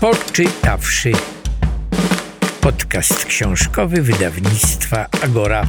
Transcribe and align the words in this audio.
Poczytawszy. 0.00 1.12
Podcast 2.60 3.24
książkowy 3.24 4.02
wydawnictwa 4.02 5.06
Agora. 5.22 5.66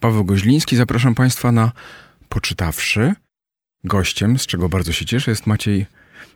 Paweł 0.00 0.24
Goźliński, 0.24 0.76
zapraszam 0.76 1.14
Państwa 1.14 1.52
na 1.52 1.72
Poczytawszy. 2.28 3.14
Gościem, 3.84 4.38
z 4.38 4.46
czego 4.46 4.68
bardzo 4.68 4.92
się 4.92 5.04
cieszę, 5.04 5.30
jest 5.30 5.46
Maciej 5.46 5.86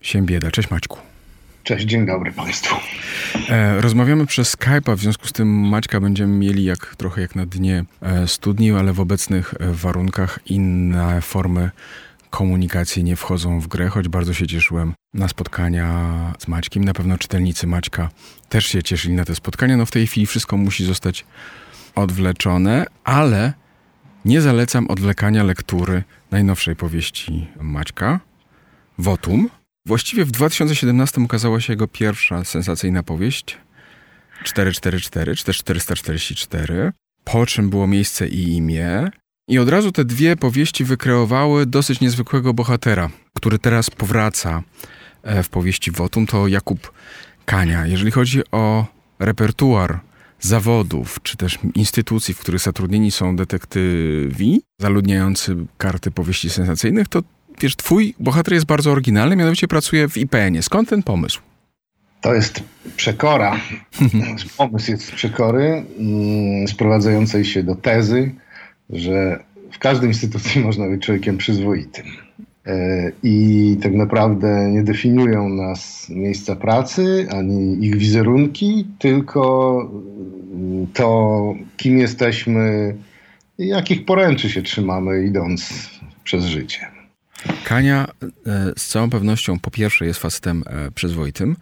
Siembieda. 0.01 0.51
Cześć 0.51 0.71
Maćku. 0.71 0.99
Cześć, 1.63 1.87
dzień 1.87 2.07
dobry 2.07 2.33
Państwu. 2.33 2.77
E, 3.49 3.81
rozmawiamy 3.81 4.27
przez 4.27 4.57
Skype'a, 4.57 4.97
w 4.97 5.01
związku 5.01 5.27
z 5.27 5.33
tym 5.33 5.69
Maćka 5.69 6.01
będziemy 6.01 6.37
mieli 6.37 6.65
jak, 6.65 6.97
trochę 6.97 7.21
jak 7.21 7.35
na 7.35 7.47
dnie 7.47 7.85
e, 8.03 8.29
studni, 8.29 8.73
ale 8.73 8.93
w 8.93 9.01
obecnych 9.01 9.55
e, 9.61 9.73
warunkach 9.73 10.39
inne 10.47 11.21
formy 11.23 11.71
komunikacji 12.31 13.05
nie 13.05 13.17
wchodzą 13.17 13.61
w 13.61 13.69
grę, 13.69 13.89
choć 13.89 14.09
bardzo 14.09 14.35
się 14.35 14.47
cieszyłem 14.47 14.95
na 15.15 15.29
spotkania 15.29 16.35
z 16.39 16.49
Maćkiem. 16.49 16.85
Na 16.85 16.95
pewno 16.95 17.19
czytelnicy 17.19 17.67
Maćka 17.67 18.09
też 18.49 18.67
się 18.67 18.83
cieszyli 18.83 19.15
na 19.15 19.25
te 19.25 19.35
spotkania. 19.35 19.77
No 19.77 19.87
w 19.87 19.91
tej 19.91 20.07
chwili 20.07 20.27
wszystko 20.27 20.57
musi 20.57 20.85
zostać 20.85 21.25
odwleczone, 21.95 22.87
ale 23.05 23.53
nie 24.25 24.41
zalecam 24.41 24.91
odwlekania 24.91 25.45
lektury 25.45 26.03
najnowszej 26.31 26.77
powieści 26.77 27.49
Maćka, 27.61 28.21
Wotum. 28.99 29.51
Właściwie 29.87 30.25
w 30.25 30.31
2017 30.31 31.21
ukazała 31.21 31.61
się 31.61 31.73
jego 31.73 31.89
pierwsza 31.89 32.45
sensacyjna 32.45 33.03
powieść 33.03 33.59
444 34.45 35.37
czy 35.37 35.45
też 35.45 35.59
444, 35.59 36.93
po 37.25 37.47
czym 37.47 37.71
było 37.71 37.87
miejsce 37.87 38.29
i 38.29 38.57
imię. 38.57 39.11
I 39.49 39.59
od 39.59 39.69
razu 39.69 39.93
te 39.93 40.05
dwie 40.05 40.37
powieści 40.37 40.85
wykreowały 40.85 41.67
dosyć 41.67 42.01
niezwykłego 42.01 42.55
bohatera, 42.55 43.11
który 43.35 43.59
teraz 43.59 43.91
powraca 43.91 44.63
e, 45.23 45.43
w 45.43 45.49
powieści 45.49 45.91
Wotum, 45.91 46.27
to 46.27 46.49
Jakub 46.49 46.93
Kania. 47.45 47.87
Jeżeli 47.87 48.11
chodzi 48.11 48.41
o 48.53 48.87
repertuar 49.19 50.01
zawodów, 50.41 51.19
czy 51.23 51.37
też 51.37 51.59
instytucji, 51.75 52.35
w 52.35 52.39
których 52.39 52.61
zatrudnieni 52.61 53.11
są 53.11 53.37
detektywi, 53.37 54.63
zaludniający 54.81 55.57
karty 55.79 56.11
powieści 56.11 56.51
sensacyjnych, 56.51 57.09
to 57.09 57.23
wiesz, 57.61 57.77
twój 57.77 58.15
bohater 58.21 58.55
jest 58.55 58.67
bardzo 58.67 58.93
oryginalny, 58.93 59.37
mianowicie 59.37 59.69
pracuje 59.69 60.09
w 60.09 60.17
IPN-ie. 60.17 60.63
Skąd 60.63 60.89
ten 60.89 61.03
pomysł? 61.03 61.41
To 62.21 62.35
jest 62.35 62.63
przekora. 62.97 63.61
pomysł 64.59 64.91
jest 64.91 65.05
z 65.05 65.11
przekory, 65.11 65.85
mm, 65.99 66.69
sprowadzającej 66.69 67.45
się 67.45 67.63
do 67.63 67.75
tezy, 67.75 68.35
że 68.91 69.45
w 69.73 69.79
każdej 69.79 70.09
instytucji 70.09 70.61
można 70.65 70.89
być 70.89 71.03
człowiekiem 71.03 71.39
przyzwoitym. 71.39 72.05
E, 72.67 73.13
I 73.23 73.77
tak 73.83 73.95
naprawdę 73.95 74.71
nie 74.73 74.83
definiują 74.83 75.49
nas 75.49 76.09
miejsca 76.09 76.57
pracy 76.57 77.27
ani 77.31 77.85
ich 77.87 77.97
wizerunki, 77.97 78.87
tylko 78.99 79.81
mm, 80.55 80.87
to, 80.87 81.55
kim 81.77 81.99
jesteśmy 81.99 82.95
i 83.59 83.67
jakich 83.67 84.05
poręczy 84.05 84.51
się 84.51 84.63
trzymamy, 84.63 85.25
idąc 85.25 85.91
przez 86.25 86.45
życie. 86.45 86.96
Kania 87.65 88.07
e, 88.47 88.73
z 88.77 88.87
całą 88.87 89.11
pewnością 89.11 89.59
po 89.59 89.71
pierwsze 89.71 90.07
jest 90.07 90.21
facetem 90.21 90.65
e, 90.67 90.91
przyzwoitym, 90.91 91.57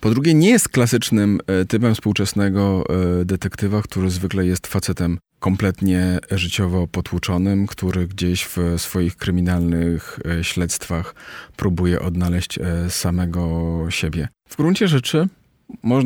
po 0.00 0.10
drugie 0.10 0.34
nie 0.34 0.50
jest 0.50 0.68
klasycznym 0.68 1.40
typem 1.68 1.94
współczesnego 1.94 2.84
detektywa, 3.24 3.82
który 3.82 4.10
zwykle 4.10 4.46
jest 4.46 4.66
facetem 4.66 5.18
kompletnie 5.38 6.18
życiowo 6.30 6.86
potłuczonym, 6.86 7.66
który 7.66 8.06
gdzieś 8.06 8.44
w 8.44 8.58
swoich 8.76 9.16
kryminalnych 9.16 10.18
e, 10.40 10.44
śledztwach 10.44 11.14
próbuje 11.56 12.00
odnaleźć 12.00 12.58
e, 12.58 12.90
samego 12.90 13.86
siebie. 13.90 14.28
W 14.48 14.56
gruncie 14.56 14.88
rzeczy, 14.88 15.28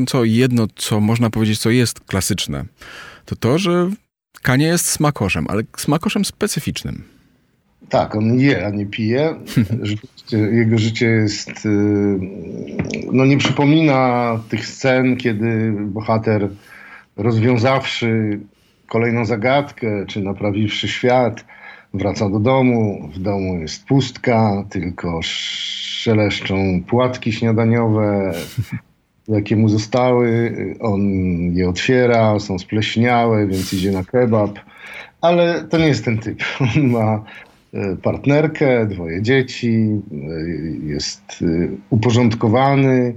co 0.06 0.24
jedno, 0.24 0.66
co 0.76 1.00
można 1.00 1.30
powiedzieć, 1.30 1.58
co 1.58 1.70
jest 1.70 2.00
klasyczne, 2.00 2.64
to 3.24 3.36
to, 3.36 3.58
że 3.58 3.90
Kanie 4.42 4.66
jest 4.66 4.86
smakoszem, 4.86 5.46
ale 5.48 5.62
smakoszem 5.76 6.24
specyficznym. 6.24 7.11
Tak, 7.92 8.16
on 8.16 8.40
je, 8.40 8.66
a 8.66 8.70
nie 8.70 8.86
pije. 8.86 9.34
jego 10.60 10.78
życie 10.78 11.06
jest. 11.06 11.66
Y, 11.66 12.18
no 13.12 13.24
nie 13.24 13.36
przypomina 13.38 14.40
tych 14.48 14.66
scen, 14.66 15.16
kiedy 15.16 15.72
bohater 15.72 16.48
rozwiązawszy 17.16 18.40
kolejną 18.88 19.24
zagadkę, 19.24 20.06
czy 20.06 20.20
naprawiwszy 20.20 20.88
świat, 20.88 21.44
wraca 21.94 22.28
do 22.28 22.40
domu. 22.40 23.10
W 23.14 23.18
domu 23.18 23.58
jest 23.58 23.84
pustka, 23.84 24.64
tylko 24.70 25.20
szeleszczą 25.22 26.82
płatki 26.86 27.32
śniadaniowe, 27.32 28.32
jakie 29.28 29.56
mu 29.56 29.68
zostały. 29.68 30.56
On 30.80 31.00
je 31.54 31.68
otwiera, 31.68 32.38
są 32.38 32.58
spleśniałe, 32.58 33.46
więc 33.46 33.72
idzie 33.72 33.92
na 33.92 34.04
kebab. 34.04 34.58
Ale 35.20 35.64
to 35.64 35.78
nie 35.78 35.86
jest 35.86 36.04
ten 36.04 36.18
typ. 36.18 36.42
On 36.76 36.88
ma 36.88 37.24
partnerkę, 38.02 38.86
dwoje 38.86 39.22
dzieci, 39.22 40.02
e, 40.12 40.16
jest 40.86 41.22
e, 41.42 41.68
uporządkowany, 41.90 43.14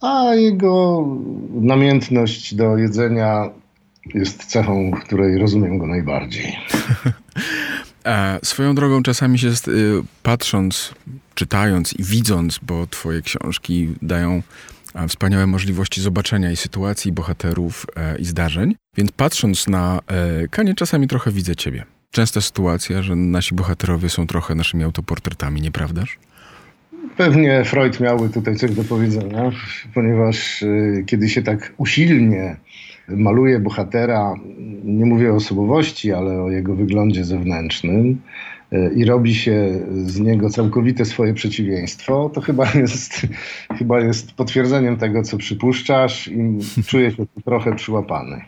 a 0.00 0.34
jego 0.34 1.06
namiętność 1.50 2.54
do 2.54 2.76
jedzenia 2.76 3.50
jest 4.14 4.44
cechą, 4.44 4.90
której 4.90 5.38
rozumiem 5.38 5.78
go 5.78 5.86
najbardziej. 5.86 6.56
Swoją 8.42 8.74
drogą 8.74 9.02
czasami 9.02 9.38
się 9.38 9.48
y, 9.48 9.52
patrząc, 10.22 10.94
czytając 11.34 11.92
i 11.92 12.04
widząc, 12.04 12.58
bo 12.62 12.86
twoje 12.86 13.22
książki 13.22 13.88
dają 14.02 14.42
wspaniałe 15.08 15.46
możliwości 15.46 16.00
zobaczenia 16.00 16.50
i 16.50 16.56
sytuacji, 16.56 17.12
bohaterów, 17.12 17.86
e, 17.96 18.18
i 18.18 18.24
zdarzeń. 18.24 18.74
Więc 18.96 19.12
patrząc 19.12 19.68
na 19.68 20.00
e, 20.06 20.48
Kanie, 20.48 20.74
czasami 20.74 21.08
trochę 21.08 21.30
widzę 21.30 21.56
ciebie. 21.56 21.84
Częsta 22.12 22.40
sytuacja, 22.40 23.02
że 23.02 23.16
nasi 23.16 23.54
bohaterowie 23.54 24.08
są 24.08 24.26
trochę 24.26 24.54
naszymi 24.54 24.84
autoportretami, 24.84 25.60
nieprawdaż? 25.60 26.18
Pewnie 27.16 27.64
Freud 27.64 28.00
miałby 28.00 28.28
tutaj 28.28 28.56
coś 28.56 28.70
do 28.70 28.84
powiedzenia, 28.84 29.50
ponieważ 29.94 30.62
y, 30.62 31.04
kiedy 31.06 31.28
się 31.28 31.42
tak 31.42 31.72
usilnie 31.76 32.56
maluje 33.08 33.58
bohatera, 33.58 34.34
nie 34.84 35.06
mówię 35.06 35.32
o 35.32 35.36
osobowości, 35.36 36.12
ale 36.12 36.42
o 36.42 36.50
jego 36.50 36.74
wyglądzie 36.74 37.24
zewnętrznym 37.24 38.20
i 38.96 39.04
robi 39.04 39.34
się 39.34 39.80
z 40.06 40.20
niego 40.20 40.50
całkowite 40.50 41.04
swoje 41.04 41.34
przeciwieństwo, 41.34 42.30
to 42.34 42.40
chyba 42.40 42.72
jest, 42.80 43.26
chyba 43.78 44.00
jest 44.00 44.32
potwierdzeniem 44.32 44.96
tego, 44.96 45.22
co 45.22 45.36
przypuszczasz 45.36 46.28
i 46.28 46.58
czuję 46.88 47.10
się 47.10 47.26
trochę 47.44 47.76
przyłapany. 47.76 48.40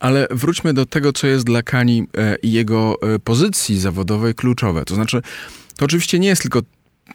Ale 0.00 0.26
wróćmy 0.30 0.74
do 0.74 0.86
tego, 0.86 1.12
co 1.12 1.26
jest 1.26 1.46
dla 1.46 1.62
Kani 1.62 2.06
e, 2.16 2.36
i 2.42 2.52
jego 2.52 2.96
e, 3.02 3.18
pozycji 3.18 3.78
zawodowej 3.78 4.34
kluczowe. 4.34 4.84
To 4.84 4.94
znaczy, 4.94 5.22
to 5.76 5.84
oczywiście 5.84 6.18
nie 6.18 6.28
jest 6.28 6.42
tylko 6.42 6.60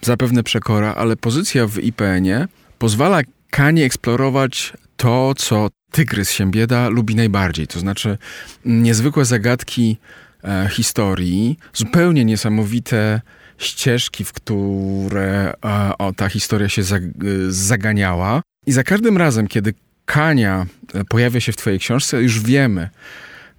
zapewne 0.01 0.43
przekora, 0.43 0.95
ale 0.95 1.15
pozycja 1.15 1.67
w 1.67 1.79
IPN-ie 1.79 2.47
pozwala 2.79 3.21
Kani 3.49 3.83
eksplorować 3.83 4.73
to, 4.97 5.33
co 5.37 5.69
tygrys 5.91 6.31
się 6.31 6.51
bieda 6.51 6.89
lubi 6.89 7.15
najbardziej. 7.15 7.67
To 7.67 7.79
znaczy 7.79 8.17
niezwykłe 8.65 9.25
zagadki 9.25 9.97
e, 10.43 10.69
historii, 10.71 11.57
zupełnie 11.73 12.25
niesamowite 12.25 13.21
ścieżki, 13.57 14.23
w 14.23 14.33
które 14.33 15.53
e, 15.65 15.97
o, 15.97 16.13
ta 16.13 16.29
historia 16.29 16.69
się 16.69 16.83
zag, 16.83 17.03
zaganiała. 17.49 18.41
I 18.65 18.71
za 18.71 18.83
każdym 18.83 19.17
razem, 19.17 19.47
kiedy 19.47 19.73
Kania 20.05 20.65
e, 20.93 21.03
pojawia 21.03 21.39
się 21.39 21.51
w 21.51 21.57
twojej 21.57 21.79
książce, 21.79 22.21
już 22.21 22.39
wiemy, 22.39 22.89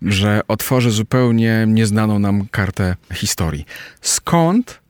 że 0.03 0.41
otworzy 0.49 0.91
zupełnie 0.91 1.65
nieznaną 1.69 2.19
nam 2.19 2.47
kartę 2.51 2.97
historii. 3.15 3.65
Skąd 4.01 4.81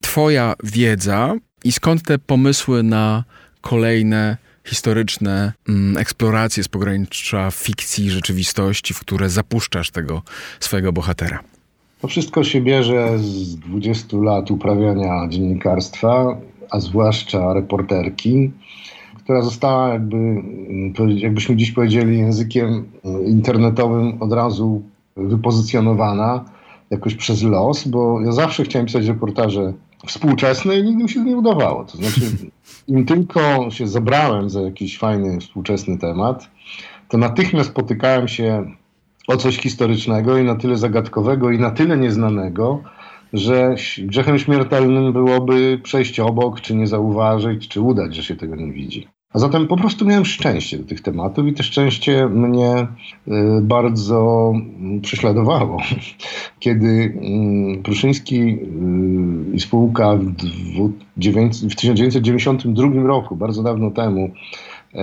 twoja 0.00 0.54
wiedza 0.64 1.34
i 1.64 1.72
skąd 1.72 2.02
te 2.02 2.18
pomysły 2.18 2.82
na 2.82 3.24
kolejne 3.60 4.36
historyczne 4.64 5.52
mm, 5.68 5.96
eksploracje 5.96 6.62
z 6.62 6.68
pogranicza 6.68 7.50
fikcji 7.50 8.06
i 8.06 8.10
rzeczywistości, 8.10 8.94
w 8.94 9.00
które 9.00 9.30
zapuszczasz 9.30 9.90
tego 9.90 10.22
swojego 10.60 10.92
bohatera? 10.92 11.38
To 12.00 12.08
wszystko 12.08 12.44
się 12.44 12.60
bierze 12.60 13.18
z 13.18 13.56
20 13.56 14.16
lat 14.16 14.50
uprawiania 14.50 15.28
dziennikarstwa, 15.28 16.36
a 16.70 16.80
zwłaszcza 16.80 17.54
reporterki, 17.54 18.50
która 19.24 19.42
została 19.42 19.88
jakby, 19.88 20.16
mm, 20.16 20.94
jakbyśmy 21.16 21.56
dziś 21.56 21.72
powiedzieli 21.72 22.18
językiem 22.18 22.84
mm, 23.04 23.26
internetowym 23.26 24.22
od 24.22 24.32
razu 24.32 24.82
wypozycjonowana 25.16 26.44
jakoś 26.90 27.14
przez 27.14 27.42
los, 27.42 27.88
bo 27.88 28.20
ja 28.20 28.32
zawsze 28.32 28.64
chciałem 28.64 28.86
pisać 28.86 29.06
reportaże 29.06 29.72
współczesne 30.06 30.78
i 30.78 30.84
nigdy 30.84 31.02
mi 31.02 31.08
się 31.08 31.20
nie 31.20 31.36
udawało. 31.36 31.84
To 31.84 31.96
znaczy, 31.96 32.20
im 32.88 33.06
tylko 33.06 33.70
się 33.70 33.88
zabrałem 33.88 34.50
za 34.50 34.60
jakiś 34.60 34.98
fajny, 34.98 35.40
współczesny 35.40 35.98
temat, 35.98 36.50
to 37.08 37.18
natychmiast 37.18 37.70
spotykałem 37.70 38.28
się 38.28 38.70
o 39.28 39.36
coś 39.36 39.58
historycznego 39.58 40.38
i 40.38 40.44
na 40.44 40.54
tyle 40.54 40.76
zagadkowego 40.76 41.50
i 41.50 41.58
na 41.58 41.70
tyle 41.70 41.96
nieznanego, 41.96 42.82
że 43.32 43.74
grzechem 43.98 44.38
śmiertelnym 44.38 45.12
byłoby 45.12 45.80
przejść 45.82 46.20
obok, 46.20 46.60
czy 46.60 46.74
nie 46.74 46.86
zauważyć, 46.86 47.68
czy 47.68 47.80
udać, 47.80 48.14
że 48.14 48.22
się 48.22 48.36
tego 48.36 48.56
nie 48.56 48.72
widzi. 48.72 49.08
A 49.32 49.38
zatem 49.38 49.66
po 49.66 49.76
prostu 49.76 50.06
miałem 50.06 50.24
szczęście 50.24 50.78
do 50.78 50.84
tych 50.84 51.00
tematów 51.00 51.46
i 51.46 51.52
to 51.52 51.62
szczęście 51.62 52.28
mnie 52.28 52.86
y, 53.28 53.60
bardzo 53.62 54.52
mm, 54.54 55.00
prześladowało. 55.00 55.78
Kiedy 56.60 56.88
mm, 57.22 57.82
Pruszyński 57.82 58.40
y, 58.40 58.56
i 59.52 59.60
spółka 59.60 60.16
w 60.16 61.74
1992 61.74 63.02
roku, 63.02 63.36
bardzo 63.36 63.62
dawno 63.62 63.90
temu, 63.90 64.30
y, 64.94 64.98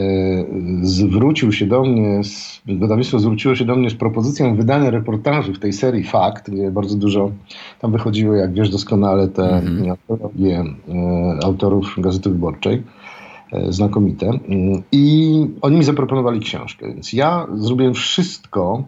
zwrócił 0.81 1.51
się 1.51 1.65
do 1.65 1.83
mnie, 1.83 2.21
wydawnictwo 2.65 3.19
zwróciło 3.19 3.55
się 3.55 3.65
do 3.65 3.75
mnie 3.75 3.89
z 3.89 3.95
propozycją 3.95 4.55
wydania 4.55 4.89
reportaży 4.89 5.53
w 5.53 5.59
tej 5.59 5.73
serii 5.73 6.03
Fakt, 6.03 6.49
gdzie 6.49 6.71
bardzo 6.71 6.95
dużo 6.95 7.31
tam 7.79 7.91
wychodziło, 7.91 8.35
jak 8.35 8.53
wiesz 8.53 8.69
doskonale, 8.69 9.27
te 9.27 9.49
mm 9.49 9.83
-hmm. 9.83 11.43
autorów 11.43 11.95
Gazety 11.97 12.29
Wyborczej 12.29 12.83
E, 12.96 12.96
znakomite. 13.69 14.27
Mm, 14.27 14.83
I 14.91 15.33
oni 15.61 15.77
mi 15.77 15.83
zaproponowali 15.83 16.39
książkę, 16.39 16.87
więc 16.87 17.13
ja 17.13 17.47
zrobiłem 17.55 17.93
wszystko, 17.93 18.83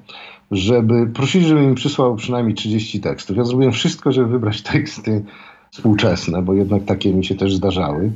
żeby 0.51 1.07
prosili, 1.07 1.45
żeby 1.45 1.61
mi 1.61 1.75
przysłał 1.75 2.15
przynajmniej 2.15 2.55
30 2.55 2.99
tekstów. 3.01 3.37
Ja 3.37 3.43
zrobiłem 3.43 3.73
wszystko, 3.73 4.11
żeby 4.11 4.27
wybrać 4.27 4.61
teksty 4.71 5.23
współczesne, 5.71 6.41
bo 6.41 6.53
jednak 6.53 6.85
takie 6.85 7.13
mi 7.13 7.25
się 7.25 7.35
też 7.35 7.55
zdarzały. 7.55 8.11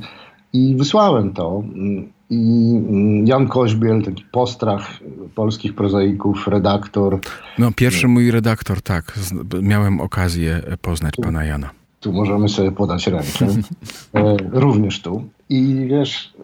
I 0.52 0.76
wysłałem 0.76 1.32
to. 1.32 1.62
Mm, 1.74 2.12
I 2.30 2.72
mm, 2.88 3.26
Jan 3.26 3.48
Koźbiel, 3.48 4.02
taki 4.02 4.24
postrach 4.32 4.90
polskich 5.34 5.74
prozaików, 5.74 6.48
redaktor. 6.48 7.20
No, 7.58 7.72
pierwszy 7.76 8.08
mój 8.08 8.30
redaktor, 8.30 8.82
tak. 8.82 9.18
Miałem 9.62 10.00
okazję 10.00 10.62
poznać 10.82 11.14
pana 11.22 11.44
Jana 11.44 11.83
tu 12.04 12.12
możemy 12.12 12.48
sobie 12.48 12.72
podać 12.72 13.06
rękę, 13.06 13.46
e, 14.14 14.36
również 14.52 15.02
tu. 15.02 15.24
I 15.48 15.86
wiesz, 15.88 16.34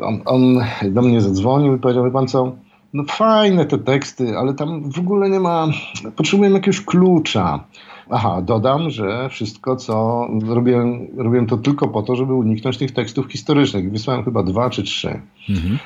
on, 0.00 0.20
on, 0.24 0.60
do 0.90 1.02
mnie 1.02 1.20
zadzwonił 1.20 1.76
i 1.76 1.78
powiedział, 1.78 2.04
wie 2.04 2.10
pan 2.10 2.28
co, 2.28 2.52
no 2.94 3.04
fajne 3.04 3.64
te 3.64 3.78
teksty, 3.78 4.38
ale 4.38 4.54
tam 4.54 4.90
w 4.92 4.98
ogóle 4.98 5.30
nie 5.30 5.40
ma, 5.40 5.68
potrzebujemy 6.16 6.54
jakiegoś 6.54 6.80
klucza. 6.80 7.64
Aha, 8.10 8.42
dodam, 8.42 8.90
że 8.90 9.28
wszystko, 9.28 9.76
co 9.76 10.26
robiłem, 10.46 11.06
robiłem 11.16 11.46
to 11.46 11.56
tylko 11.56 11.88
po 11.88 12.02
to, 12.02 12.16
żeby 12.16 12.34
uniknąć 12.34 12.78
tych 12.78 12.92
tekstów 12.92 13.26
historycznych. 13.26 13.92
Wysłałem 13.92 14.24
chyba 14.24 14.42
dwa 14.42 14.70
czy 14.70 14.82
trzy. 14.82 15.20
Mhm. 15.48 15.78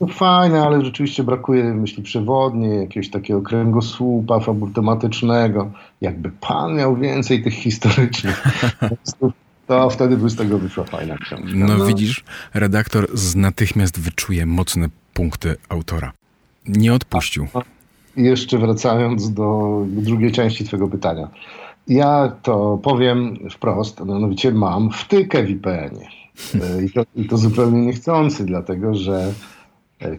No 0.00 0.06
fajne, 0.06 0.62
ale 0.62 0.84
rzeczywiście 0.84 1.22
brakuje 1.22 1.64
myśli 1.64 2.02
przewodniej, 2.02 2.80
jakiegoś 2.80 3.10
takiego 3.10 3.42
kręgosłupa 3.42 4.40
tematycznego. 4.74 5.70
Jakby 6.00 6.30
pan 6.30 6.76
miał 6.76 6.96
więcej 6.96 7.42
tych 7.42 7.54
historycznych 7.54 8.44
to 9.68 9.90
wtedy 9.90 10.16
by 10.16 10.30
z 10.30 10.36
tego 10.36 10.58
wyszła 10.58 10.84
fajna 10.84 11.16
książka. 11.16 11.48
No, 11.54 11.66
no 11.66 11.86
widzisz, 11.86 12.24
redaktor 12.54 13.06
z 13.14 13.36
natychmiast 13.36 14.00
wyczuje 14.00 14.46
mocne 14.46 14.88
punkty 15.14 15.56
autora. 15.68 16.12
Nie 16.66 16.94
odpuścił. 16.94 17.46
I 18.16 18.22
jeszcze 18.22 18.58
wracając 18.58 19.32
do 19.34 19.78
drugiej 19.86 20.32
części 20.32 20.64
twojego 20.64 20.88
pytania. 20.88 21.28
Ja 21.88 22.32
to 22.42 22.78
powiem 22.82 23.38
wprost, 23.50 24.00
mianowicie 24.00 24.52
mam 24.52 24.90
wtykę 24.90 25.42
w 25.42 25.50
IPN-ie. 25.50 26.08
I 26.86 26.90
to, 26.90 27.02
I 27.16 27.28
to 27.28 27.36
zupełnie 27.36 27.86
niechcący, 27.86 28.44
dlatego 28.44 28.94
że 28.94 29.32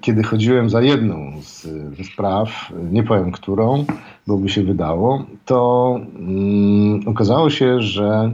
kiedy 0.02 0.24
chodziłem 0.24 0.70
za 0.70 0.82
jedną 0.82 1.32
z, 1.42 1.68
spraw, 2.14 2.74
nie 2.92 3.04
powiem 3.04 3.32
którą, 3.32 3.86
bo 4.28 4.38
by 4.38 4.50
się 4.50 4.64
wydało, 4.64 5.26
to 5.46 6.00
mm, 6.20 7.08
okazało 7.08 7.50
się, 7.50 7.82
że 7.82 8.32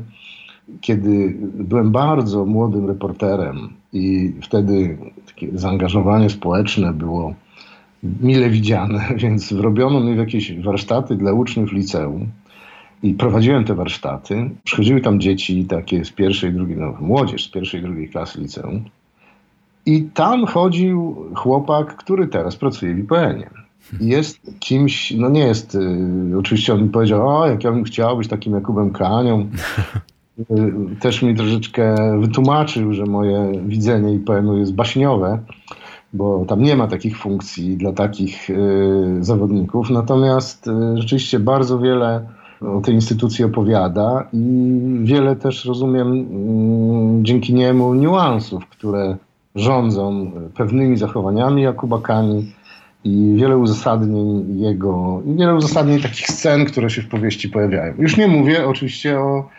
kiedy 0.81 1.35
byłem 1.53 1.91
bardzo 1.91 2.45
młodym 2.45 2.87
reporterem 2.87 3.69
i 3.93 4.33
wtedy 4.41 4.97
takie 5.25 5.57
zaangażowanie 5.57 6.29
społeczne 6.29 6.93
było 6.93 7.33
mile 8.21 8.49
widziane, 8.49 9.09
więc 9.23 9.53
wrobiono 9.53 9.99
mi 9.99 10.15
w 10.15 10.17
jakieś 10.17 10.59
warsztaty 10.59 11.15
dla 11.15 11.33
uczniów 11.33 11.71
liceum 11.71 12.27
i 13.03 13.13
prowadziłem 13.13 13.63
te 13.63 13.75
warsztaty. 13.75 14.49
Przychodziły 14.63 15.01
tam 15.01 15.19
dzieci 15.19 15.65
takie 15.65 16.05
z 16.05 16.11
pierwszej, 16.11 16.53
drugiej, 16.53 16.77
no 16.77 16.97
młodzież 16.99 17.43
z 17.43 17.51
pierwszej, 17.51 17.81
drugiej 17.81 18.09
klasy 18.09 18.41
liceum. 18.41 18.83
I 19.85 20.03
tam 20.03 20.45
chodził 20.45 21.15
chłopak, 21.35 21.95
który 21.95 22.27
teraz 22.27 22.55
pracuje 22.55 22.93
w 22.95 22.99
IPN-ie. 22.99 23.49
Jest 24.01 24.39
kimś, 24.59 25.11
no 25.11 25.29
nie 25.29 25.39
jest, 25.39 25.75
y, 25.75 26.37
oczywiście 26.39 26.73
on 26.73 26.83
mi 26.83 26.89
powiedział, 26.89 27.27
o 27.27 27.47
jak 27.47 27.63
ja 27.63 27.71
bym 27.71 27.83
chciał 27.83 28.17
być 28.17 28.27
takim 28.27 28.53
Jakubem 28.53 28.91
Kanią. 28.91 29.45
Y, 30.39 30.99
też 30.99 31.21
mi 31.21 31.35
troszeczkę 31.35 31.95
wytłumaczył, 32.19 32.93
że 32.93 33.05
moje 33.05 33.51
widzenie 33.65 34.13
IPN-u 34.13 34.57
jest 34.57 34.73
baśniowe, 34.73 35.39
bo 36.13 36.45
tam 36.45 36.63
nie 36.63 36.75
ma 36.75 36.87
takich 36.87 37.17
funkcji 37.17 37.77
dla 37.77 37.93
takich 37.93 38.49
y, 38.49 38.55
zawodników. 39.21 39.89
Natomiast 39.89 40.67
y, 40.67 40.97
rzeczywiście 40.97 41.39
bardzo 41.39 41.79
wiele 41.79 42.27
o 42.61 42.81
tej 42.81 42.95
instytucji 42.95 43.45
opowiada 43.45 44.27
i 44.33 44.69
wiele 45.03 45.35
też 45.35 45.65
rozumiem 45.65 46.07
mm, 46.07 47.25
dzięki 47.25 47.53
niemu 47.53 47.93
niuansów, 47.93 48.67
które 48.67 49.17
rządzą 49.55 50.31
pewnymi 50.55 50.97
zachowaniami 50.97 51.61
Jakuba 51.61 52.01
Kani 52.01 52.53
i 53.03 53.35
wiele 53.37 53.57
uzasadnień 53.57 54.59
jego, 54.59 55.21
i 55.25 55.35
wiele 55.35 55.55
uzasadnień 55.55 56.01
takich 56.01 56.27
scen, 56.27 56.65
które 56.65 56.89
się 56.89 57.01
w 57.01 57.07
powieści 57.07 57.49
pojawiają. 57.49 57.93
Już 57.97 58.17
nie 58.17 58.27
mówię 58.27 58.67
oczywiście 58.67 59.19
o 59.19 59.49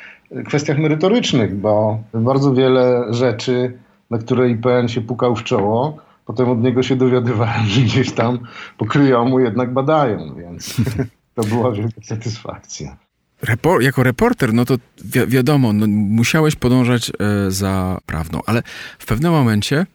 kwestiach 0.47 0.79
merytorycznych, 0.79 1.61
bo 1.61 1.99
bardzo 2.15 2.55
wiele 2.55 3.05
rzeczy, 3.11 3.79
na 4.11 4.19
które 4.19 4.51
IPN 4.51 4.89
się 4.89 5.01
pukał 5.01 5.37
w 5.37 5.45
czoło, 5.45 5.97
potem 6.25 6.51
od 6.51 6.63
niego 6.63 6.83
się 6.83 6.97
dowiadywałem, 6.97 7.67
że 7.67 7.81
gdzieś 7.81 8.13
tam 8.13 8.39
pokryją 8.79 9.25
mu 9.25 9.41
jednak 9.41 9.73
badają, 9.73 10.35
więc 10.35 10.77
to 11.35 11.43
była 11.43 11.73
wielka 11.73 12.03
satysfakcja. 12.03 12.97
Repor 13.43 13.83
jako 13.83 14.03
reporter, 14.03 14.55
no 14.55 14.65
to 14.65 14.77
wi 15.05 15.27
wiadomo, 15.27 15.73
no, 15.73 15.87
musiałeś 15.89 16.55
podążać 16.55 17.11
e, 17.11 17.51
za 17.51 17.99
prawdą, 18.07 18.41
ale 18.47 18.63
w 18.99 19.07
pewnym 19.07 19.33
momencie 19.33 19.87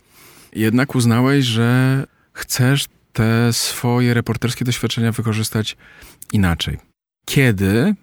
jednak 0.56 0.96
uznałeś, 0.96 1.46
że 1.46 2.04
chcesz 2.34 2.86
te 3.14 3.54
swoje 3.54 4.14
reporterskie 4.14 4.66
doświadczenia 4.66 5.12
wykorzystać 5.12 5.78
inaczej. 6.34 6.78
Kiedy 7.26 7.96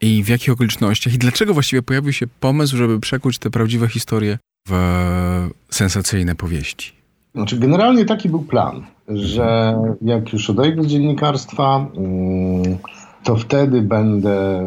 i 0.00 0.24
w 0.24 0.28
jakich 0.28 0.50
okolicznościach 0.50 1.14
i 1.14 1.18
dlaczego 1.18 1.54
właściwie 1.54 1.82
pojawił 1.82 2.12
się 2.12 2.26
pomysł, 2.26 2.76
żeby 2.76 3.00
przekuć 3.00 3.38
te 3.38 3.50
prawdziwe 3.50 3.88
historie 3.88 4.38
w 4.68 5.50
sensacyjne 5.70 6.34
powieści? 6.34 6.92
Znaczy, 7.34 7.58
generalnie 7.58 8.04
taki 8.04 8.28
był 8.28 8.42
plan, 8.42 8.86
że 9.08 9.76
jak 10.02 10.32
już 10.32 10.50
odejdę 10.50 10.82
z 10.82 10.86
dziennikarstwa, 10.86 11.90
mm, 11.96 12.78
to 13.26 13.36
wtedy 13.36 13.82
będę 13.82 14.66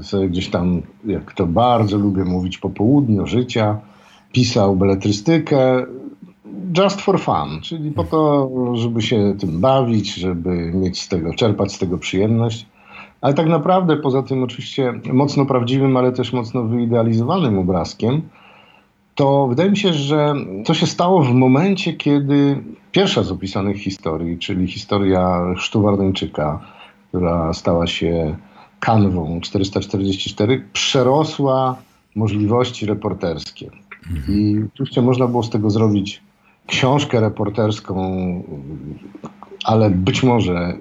y, 0.00 0.04
sobie 0.04 0.28
gdzieś 0.28 0.50
tam, 0.50 0.82
jak 1.04 1.32
to 1.32 1.46
bardzo 1.46 1.98
lubię 1.98 2.24
mówić, 2.24 2.58
po 2.58 2.70
południu 2.70 3.26
życia, 3.26 3.78
pisał 4.32 4.76
beletrystykę 4.76 5.86
just 6.78 7.00
for 7.00 7.20
fun, 7.20 7.60
czyli 7.62 7.90
po 7.90 8.04
to, 8.04 8.50
żeby 8.74 9.02
się 9.02 9.34
tym 9.38 9.60
bawić, 9.60 10.14
żeby 10.14 10.72
mieć 10.74 11.02
z 11.02 11.08
tego, 11.08 11.34
czerpać 11.34 11.72
z 11.72 11.78
tego 11.78 11.98
przyjemność. 11.98 12.66
Ale 13.20 13.34
tak 13.34 13.48
naprawdę, 13.48 13.96
poza 13.96 14.22
tym 14.22 14.42
oczywiście 14.42 14.92
mocno 15.12 15.46
prawdziwym, 15.46 15.96
ale 15.96 16.12
też 16.12 16.32
mocno 16.32 16.64
wyidealizowanym 16.64 17.58
obrazkiem, 17.58 18.22
to 19.14 19.46
wydaje 19.46 19.70
mi 19.70 19.76
się, 19.76 19.92
że 19.92 20.34
to 20.64 20.74
się 20.74 20.86
stało 20.86 21.22
w 21.22 21.32
momencie, 21.32 21.92
kiedy 21.92 22.62
pierwsza 22.92 23.22
z 23.22 23.30
opisanych 23.30 23.76
historii, 23.76 24.38
czyli 24.38 24.66
historia 24.66 25.40
Chrztu 25.56 25.82
Wardeńczyka, 25.82 26.77
która 27.08 27.52
stała 27.52 27.86
się 27.86 28.36
kanwą 28.80 29.40
444, 29.40 30.64
przerosła 30.72 31.76
możliwości 32.14 32.86
reporterskie. 32.86 33.70
I 34.28 34.56
oczywiście 34.74 35.02
można 35.02 35.26
było 35.26 35.42
z 35.42 35.50
tego 35.50 35.70
zrobić 35.70 36.22
książkę 36.66 37.20
reporterską, 37.20 37.94
ale 39.64 39.90
być 39.90 40.22
może 40.22 40.76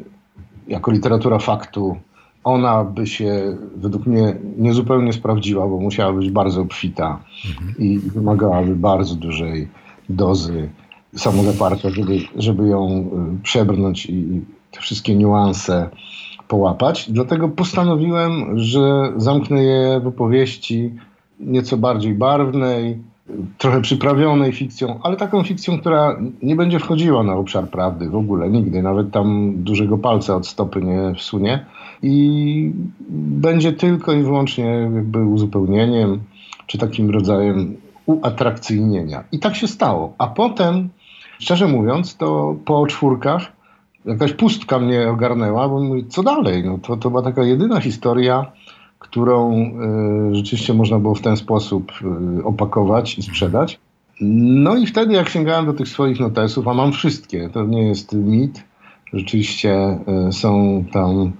jako 0.67 0.91
literatura 0.91 1.39
faktu 1.39 1.97
ona 2.47 2.83
by 2.83 3.07
się 3.07 3.57
według 3.75 4.05
mnie 4.05 4.35
niezupełnie 4.57 5.13
sprawdziła, 5.13 5.67
bo 5.67 5.79
musiała 5.79 6.13
być 6.13 6.29
bardzo 6.31 6.61
obfita 6.61 7.19
mhm. 7.49 7.75
i 7.79 7.99
wymagałaby 7.99 8.75
bardzo 8.75 9.15
dużej 9.15 9.67
dozy 10.09 10.69
samozaparcia, 11.15 11.89
żeby, 11.89 12.19
żeby 12.35 12.67
ją 12.67 13.09
y, 13.39 13.43
przebrnąć 13.43 14.05
i 14.05 14.41
te 14.71 14.79
wszystkie 14.79 15.15
niuanse 15.15 15.89
połapać. 16.47 17.11
Dlatego 17.11 17.49
postanowiłem, 17.49 18.59
że 18.59 19.13
zamknę 19.17 19.63
je 19.63 19.99
w 19.99 20.07
opowieści 20.07 20.91
nieco 21.39 21.77
bardziej 21.77 22.13
barwnej, 22.13 22.97
trochę 23.57 23.81
przyprawionej 23.81 24.51
fikcją, 24.51 24.99
ale 25.03 25.15
taką 25.15 25.43
fikcją, 25.43 25.79
która 25.79 26.17
nie 26.43 26.55
będzie 26.55 26.79
wchodziła 26.79 27.23
na 27.23 27.33
obszar 27.33 27.69
prawdy 27.69 28.09
w 28.09 28.15
ogóle, 28.15 28.49
nigdy. 28.49 28.81
Nawet 28.81 29.11
tam 29.11 29.53
dużego 29.57 29.97
palca 29.97 30.35
od 30.35 30.47
stopy 30.47 30.81
nie 30.81 31.15
wsunie. 31.15 31.65
I 32.03 32.71
będzie 33.09 33.73
tylko 33.73 34.13
i 34.13 34.23
wyłącznie 34.23 34.65
jakby 34.65 35.25
uzupełnieniem, 35.25 36.19
czy 36.67 36.77
takim 36.77 37.09
rodzajem 37.09 37.75
uatrakcyjnienia. 38.05 39.23
I 39.31 39.39
tak 39.39 39.55
się 39.55 39.67
stało. 39.67 40.13
A 40.17 40.27
potem, 40.27 40.89
szczerze 41.39 41.67
mówiąc, 41.67 42.17
to 42.17 42.55
po 42.65 42.87
czwórkach 42.87 43.56
jakaś 44.07 44.33
pustka 44.33 44.79
mnie 44.79 45.09
ogarnęła, 45.09 45.69
bo 45.69 45.81
mówię, 45.81 46.03
co 46.09 46.23
dalej? 46.23 46.63
No 46.63 46.77
to, 46.77 46.97
to 46.97 47.09
była 47.09 47.21
taka 47.21 47.43
jedyna 47.43 47.81
historia, 47.81 48.51
którą 48.99 49.53
y, 50.31 50.35
rzeczywiście 50.35 50.73
można 50.73 50.99
było 50.99 51.15
w 51.15 51.21
ten 51.21 51.37
sposób 51.37 51.91
y, 52.39 52.43
opakować 52.43 53.17
i 53.17 53.23
sprzedać. 53.23 53.79
No 54.21 54.75
i 54.75 54.85
wtedy 54.85 55.13
jak 55.13 55.29
sięgałem 55.29 55.65
do 55.65 55.73
tych 55.73 55.87
swoich 55.87 56.19
notesów, 56.19 56.67
a 56.67 56.73
mam 56.73 56.91
wszystkie, 56.91 57.49
to 57.49 57.65
nie 57.65 57.87
jest 57.87 58.13
mit, 58.13 58.63
rzeczywiście 59.13 59.99
y, 60.29 60.31
są 60.33 60.83
tam, 60.91 61.31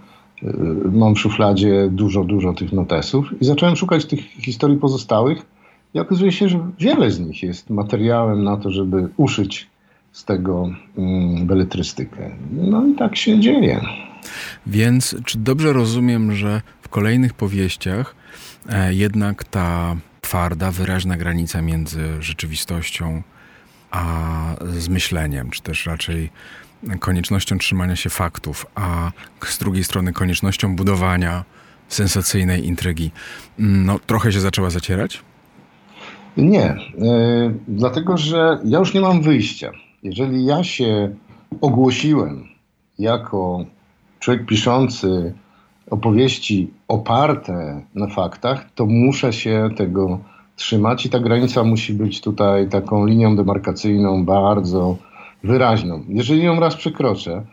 mam 0.91 1.15
w 1.15 1.19
szufladzie 1.19 1.89
dużo, 1.91 2.23
dużo 2.23 2.53
tych 2.53 2.73
notesów 2.73 3.41
i 3.41 3.45
zacząłem 3.45 3.75
szukać 3.75 4.05
tych 4.05 4.19
historii 4.19 4.77
pozostałych 4.77 5.45
i 5.93 5.99
okazuje 5.99 6.31
się, 6.31 6.49
że 6.49 6.59
wiele 6.79 7.11
z 7.11 7.19
nich 7.19 7.43
jest 7.43 7.69
materiałem 7.69 8.43
na 8.43 8.57
to, 8.57 8.71
żeby 8.71 9.09
uszyć 9.17 9.67
z 10.17 10.25
tego 10.25 10.69
mm, 10.97 11.47
beletrystykę. 11.47 12.29
No 12.51 12.87
i 12.87 12.95
tak 12.95 13.15
się 13.15 13.39
dzieje. 13.39 13.81
Więc 14.67 15.15
czy 15.25 15.37
dobrze 15.37 15.73
rozumiem, 15.73 16.35
że 16.35 16.61
w 16.81 16.89
kolejnych 16.89 17.33
powieściach 17.33 18.15
e, 18.69 18.93
jednak 18.93 19.43
ta 19.43 19.95
twarda, 20.21 20.71
wyraźna 20.71 21.17
granica 21.17 21.61
między 21.61 22.01
rzeczywistością 22.19 23.21
a 23.91 24.05
zmyśleniem, 24.77 25.49
czy 25.49 25.61
też 25.61 25.85
raczej 25.85 26.29
koniecznością 26.99 27.57
trzymania 27.57 27.95
się 27.95 28.09
faktów, 28.09 28.65
a 28.75 29.11
z 29.45 29.57
drugiej 29.57 29.83
strony 29.83 30.13
koniecznością 30.13 30.75
budowania 30.75 31.43
sensacyjnej 31.87 32.65
intrygi, 32.65 33.11
mm, 33.59 33.85
no 33.85 33.99
trochę 33.99 34.31
się 34.31 34.39
zaczęła 34.39 34.69
zacierać? 34.69 35.21
Nie, 36.37 36.75
yy, 36.97 37.53
dlatego 37.67 38.17
że 38.17 38.59
ja 38.65 38.79
już 38.79 38.93
nie 38.93 39.01
mam 39.01 39.21
wyjścia. 39.21 39.71
Jeżeli 40.07 40.45
ja 40.45 40.63
się 40.63 41.15
ogłosiłem 41.61 42.43
jako 42.99 43.65
człowiek 44.19 44.45
piszący 44.45 45.33
opowieści 45.89 46.73
oparte 46.87 47.81
na 47.95 48.07
faktach, 48.07 48.71
to 48.75 48.85
muszę 48.85 49.33
się 49.33 49.69
tego 49.77 50.19
trzymać 50.55 51.05
i 51.05 51.09
ta 51.09 51.19
granica 51.19 51.63
musi 51.63 51.93
być 51.93 52.21
tutaj 52.21 52.69
taką 52.69 53.05
linią 53.05 53.35
demarkacyjną 53.35 54.25
bardzo 54.25 54.97
wyraźną. 55.43 56.03
Jeżeli 56.07 56.43
ją 56.43 56.59
raz 56.59 56.75
przekroczę, 56.75 57.45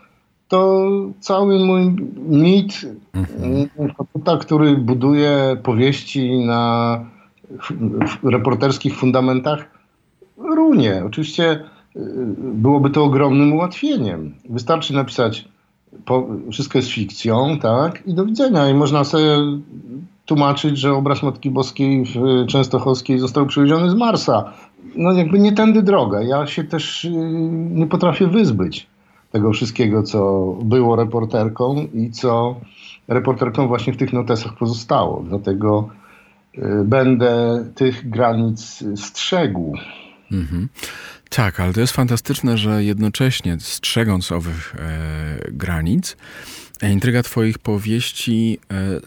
to 0.49 0.89
cały 1.21 1.65
mój 1.65 1.97
mit 2.29 2.87
mhm. 3.15 3.69
który 4.41 4.77
buduje 4.77 5.57
powieści 5.63 6.39
na 6.39 7.01
reporterskich 8.23 8.97
fundamentach, 8.97 9.71
runie. 10.39 11.03
Oczywiście 11.07 11.65
byłoby 12.37 12.91
to 12.91 13.05
ogromnym 13.05 13.53
ułatwieniem. 13.53 14.35
Wystarczy 14.49 14.95
napisać 14.95 15.49
po, 16.05 16.27
wszystko 16.53 16.79
jest 16.79 16.91
fikcją, 16.91 17.59
tak? 17.59 18.03
I 18.07 18.15
do 18.15 18.25
widzenia. 18.25 18.69
I 18.69 18.75
można 18.75 19.05
sobie 19.05 19.37
tłumaczyć, 20.27 20.79
że 20.79 20.93
obraz 20.93 21.23
Matki 21.23 21.51
Boskiej 21.51 22.05
w 22.05 22.47
Częstochowskiej 22.47 23.19
został 23.19 23.47
przywieziony 23.47 23.91
z 23.91 23.95
Marsa. 23.95 24.53
No 24.97 25.13
jakby 25.13 25.39
nie 25.39 25.53
tędy 25.53 25.83
droga. 25.83 26.23
Ja 26.23 26.47
się 26.47 26.65
też 26.65 27.05
y, 27.05 27.11
nie 27.71 27.87
potrafię 27.87 28.27
wyzbyć 28.27 28.87
tego 29.33 29.53
wszystkiego, 29.53 30.03
co 30.03 30.53
było 30.63 30.97
reporterką 30.97 31.87
i 31.95 32.11
co 32.11 32.57
reporterką 33.09 33.69
właśnie 33.69 33.93
w 33.93 33.97
tych 33.97 34.13
notesach 34.13 34.57
pozostało. 34.57 35.25
Dlatego 35.29 35.89
y, 36.59 36.61
będę 36.85 37.65
tych 37.75 38.11
granic 38.11 38.85
strzegł. 38.97 39.75
Mhm. 40.33 40.69
Tak, 41.37 41.61
ale 41.61 41.73
to 41.73 41.81
jest 41.81 41.93
fantastyczne, 41.93 42.59
że 42.59 42.85
jednocześnie 42.85 43.57
strzegąc 43.61 44.33
owych 44.33 44.75
e, 44.79 45.39
granic, 45.53 46.17
e, 46.83 46.93
intryga 46.93 47.23
Twoich 47.23 47.59
powieści 47.59 48.59
e, 48.71 49.01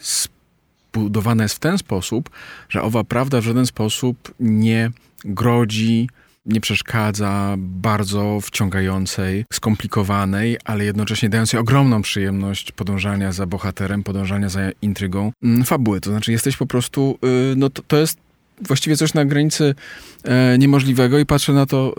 zbudowana 0.93 1.43
jest 1.43 1.55
w 1.55 1.59
ten 1.59 1.77
sposób, 1.77 2.29
że 2.69 2.81
owa 2.81 3.03
prawda 3.03 3.41
w 3.41 3.43
żaden 3.43 3.65
sposób 3.65 4.33
nie 4.39 4.91
grodzi, 5.25 6.09
nie 6.45 6.61
przeszkadza 6.61 7.55
bardzo 7.57 8.39
wciągającej, 8.41 9.45
skomplikowanej, 9.53 10.57
ale 10.65 10.85
jednocześnie 10.85 11.29
dającej 11.29 11.59
ogromną 11.59 12.01
przyjemność 12.01 12.71
podążania 12.71 13.31
za 13.31 13.45
bohaterem, 13.45 14.03
podążania 14.03 14.49
za 14.49 14.61
intrygą 14.81 15.31
mm, 15.43 15.63
fabuły. 15.63 16.01
To 16.01 16.09
znaczy, 16.09 16.31
jesteś 16.31 16.57
po 16.57 16.65
prostu, 16.65 17.19
y, 17.51 17.55
no 17.55 17.69
to, 17.69 17.81
to 17.87 17.97
jest 17.97 18.26
właściwie 18.61 18.97
coś 18.97 19.13
na 19.13 19.25
granicy 19.25 19.75
e, 20.23 20.57
niemożliwego 20.57 21.19
i 21.19 21.25
patrzę 21.25 21.53
na 21.53 21.65
to 21.65 21.89
e, 21.91 21.93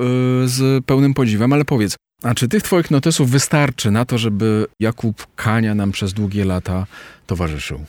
z 0.48 0.84
pełnym 0.84 1.14
podziwem, 1.14 1.52
ale 1.52 1.64
powiedz, 1.64 1.96
a 2.22 2.34
czy 2.34 2.48
tych 2.48 2.62
twoich 2.62 2.90
notesów 2.90 3.30
wystarczy 3.30 3.90
na 3.90 4.04
to, 4.04 4.18
żeby 4.18 4.66
Jakub 4.80 5.26
Kania 5.36 5.74
nam 5.74 5.92
przez 5.92 6.12
długie 6.12 6.44
lata 6.44 6.86
towarzyszył? 7.26 7.80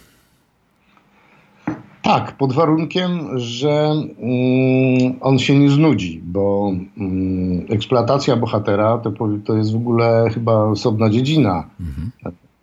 Tak, 2.01 2.37
pod 2.37 2.53
warunkiem, 2.53 3.39
że 3.39 3.69
mm, 3.69 5.15
on 5.21 5.39
się 5.39 5.59
nie 5.59 5.69
znudzi, 5.69 6.21
bo 6.23 6.73
mm, 6.97 7.65
eksploatacja 7.69 8.35
bohatera 8.35 8.97
to, 8.97 9.11
to 9.45 9.57
jest 9.57 9.73
w 9.73 9.75
ogóle 9.75 10.29
chyba 10.33 10.63
osobna 10.63 11.09
dziedzina 11.09 11.63
mhm. 11.79 12.11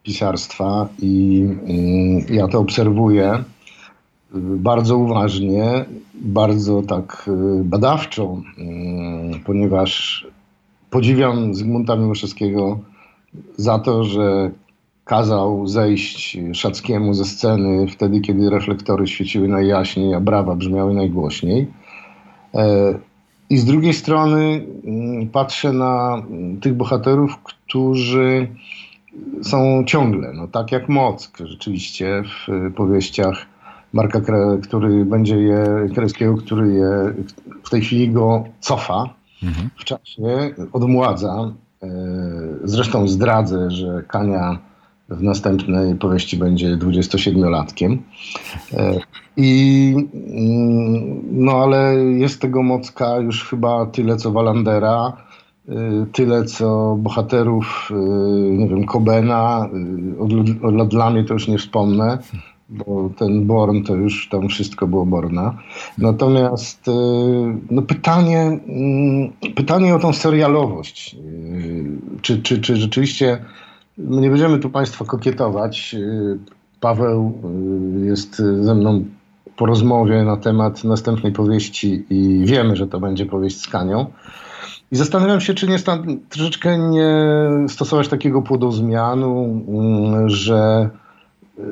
pisarstwa 0.02 0.88
i 0.98 1.44
mm, 1.68 2.36
ja 2.36 2.48
to 2.48 2.58
obserwuję 2.58 3.44
bardzo 4.40 4.97
uważnie, 4.97 5.85
bardzo 6.14 6.83
tak 6.83 7.28
y, 7.61 7.64
badawczo, 7.64 8.37
y, 8.59 9.40
ponieważ 9.45 10.26
podziwiam 10.90 11.55
Zygmunta 11.55 11.97
Miłoszewskiego 11.97 12.78
za 13.57 13.78
to, 13.78 14.05
że 14.05 14.50
kazał 15.05 15.66
zejść 15.66 16.38
Szackiemu 16.52 17.14
ze 17.14 17.25
sceny 17.25 17.87
wtedy, 17.88 18.21
kiedy 18.21 18.50
reflektory 18.50 19.07
świeciły 19.07 19.49
najjaśniej, 19.49 20.14
a 20.14 20.21
brawa 20.21 20.55
brzmiały 20.55 20.95
najgłośniej. 20.95 21.66
E, 22.55 22.95
I 23.50 23.59
z 23.59 23.64
drugiej 23.64 23.95
strony 23.95 24.66
mm, 24.85 25.28
patrzę 25.28 25.73
na 25.73 26.23
tych 26.61 26.75
bohaterów, 26.75 27.38
którzy 27.43 28.49
są 29.43 29.85
ciągle, 29.87 30.33
no 30.33 30.49
tak 30.49 30.73
jak 30.73 30.88
Mock 30.88 31.38
rzeczywiście 31.38 32.23
w 32.23 32.73
powieściach 32.75 33.47
Marka, 33.97 34.21
który 34.62 35.05
będzie 35.05 35.37
je, 35.37 35.88
Krajewskiego, 35.95 36.37
który 36.37 36.73
je 36.73 37.15
w 37.65 37.71
tej 37.71 37.81
chwili 37.81 38.11
go 38.11 38.45
cofa 38.61 39.15
mhm. 39.43 39.71
w 39.76 39.85
czasie, 39.85 40.55
odmładza. 40.73 41.53
E, 41.83 41.88
zresztą 42.65 43.09
zdradzę, 43.09 43.71
że 43.71 44.03
Kania 44.09 44.59
w 45.09 45.23
następnej 45.23 45.95
powieści 45.95 46.37
będzie 46.37 46.76
27-latkiem. 46.76 47.99
E, 48.73 48.99
I 49.37 49.95
mm, 50.15 51.23
no 51.33 51.53
ale 51.53 51.95
jest 51.95 52.41
tego 52.41 52.62
Mocka 52.62 53.17
już 53.17 53.45
chyba 53.45 53.87
tyle 53.87 54.17
co 54.17 54.33
Walandera, 54.33 55.17
e, 55.69 55.73
tyle 56.12 56.45
co 56.45 56.97
bohaterów, 56.99 57.91
nie 58.50 58.69
wiem, 58.69 58.85
Kobena, 58.85 59.69
od, 60.19 60.88
dla 60.88 61.11
mnie 61.11 61.25
to 61.25 61.35
już 61.35 61.49
nie 61.49 61.59
wspomnę 61.59 62.19
bo 62.68 63.11
ten 63.18 63.46
Born 63.46 63.82
to 63.82 63.94
już 63.94 64.28
tam 64.28 64.49
wszystko 64.49 64.87
było 64.87 65.06
Borna. 65.06 65.58
Natomiast 65.99 66.88
y, 66.88 66.92
no 67.70 67.82
pytanie, 67.82 68.40
mm, 68.40 69.32
pytanie 69.54 69.94
o 69.94 69.99
tą 69.99 70.12
serialowość. 70.12 71.14
Y, 71.14 71.99
czy, 72.23 72.42
czy, 72.42 72.61
czy 72.61 72.76
rzeczywiście 72.76 73.44
nie 73.99 74.30
będziemy 74.30 74.58
tu 74.58 74.70
Państwa 74.70 75.04
kokietować. 75.04 75.94
Y, 75.99 76.38
Paweł 76.80 77.32
jest 78.04 78.37
ze 78.37 78.75
mną 78.75 79.04
po 79.56 79.66
rozmowie 79.66 80.25
na 80.25 80.37
temat 80.37 80.85
następnej 80.85 81.32
powieści 81.32 82.04
i 82.11 82.44
wiemy, 82.44 82.76
że 82.76 82.87
to 82.87 83.00
będzie 83.00 83.26
powieść 83.26 83.61
z 83.61 83.68
Kanią. 83.68 84.06
I 84.92 84.96
zastanawiam 84.96 85.40
się, 85.40 85.54
czy 85.54 85.68
nie 85.68 85.78
troszeczkę 86.28 86.78
nie 86.78 87.08
stosować 87.68 88.08
takiego 88.08 88.42
płodozmianu, 88.42 89.64
mm, 89.68 90.30
że 90.30 90.90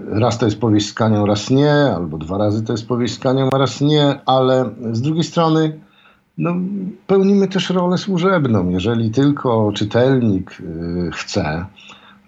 raz 0.07 0.39
to 0.39 0.45
jest 0.45 0.61
powieść 0.61 0.89
z 0.89 0.95
Kanią, 0.95 1.27
raz 1.27 1.51
nie, 1.51 1.73
albo 1.73 2.19
dwa 2.19 2.39
razy 2.39 2.65
to 2.65 2.73
jest 2.73 2.89
powieść 2.89 3.15
z 3.15 3.19
Kanią, 3.19 3.51
raz 3.51 3.81
nie, 3.81 4.21
ale 4.27 4.71
z 4.93 5.01
drugiej 5.01 5.25
strony 5.25 5.81
no, 6.39 6.55
pełnimy 7.07 7.49
też 7.49 7.71
rolę 7.71 7.99
służebną. 7.99 8.69
Jeżeli 8.69 9.11
tylko 9.11 9.73
czytelnik 9.75 10.61
y, 10.61 11.11
chce, 11.13 11.67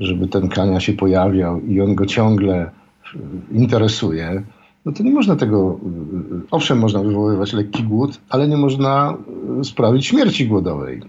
żeby 0.01 0.29
ten 0.29 0.49
Kania 0.49 0.81
się 0.81 0.93
pojawiał 0.93 1.61
i 1.61 1.81
on 1.81 1.95
go 1.95 2.07
ciągle 2.07 2.71
interesuje, 3.53 4.43
no 4.85 4.93
to 4.93 5.03
nie 5.03 5.13
można 5.13 5.37
tego, 5.37 5.81
owszem, 6.51 6.79
można 6.79 7.03
wywoływać 7.03 7.53
lekki 7.53 7.83
głód, 7.83 8.21
ale 8.29 8.49
nie 8.49 8.57
można 8.57 9.17
sprawić 9.63 10.07
śmierci 10.07 10.49
głodowej. 10.49 11.03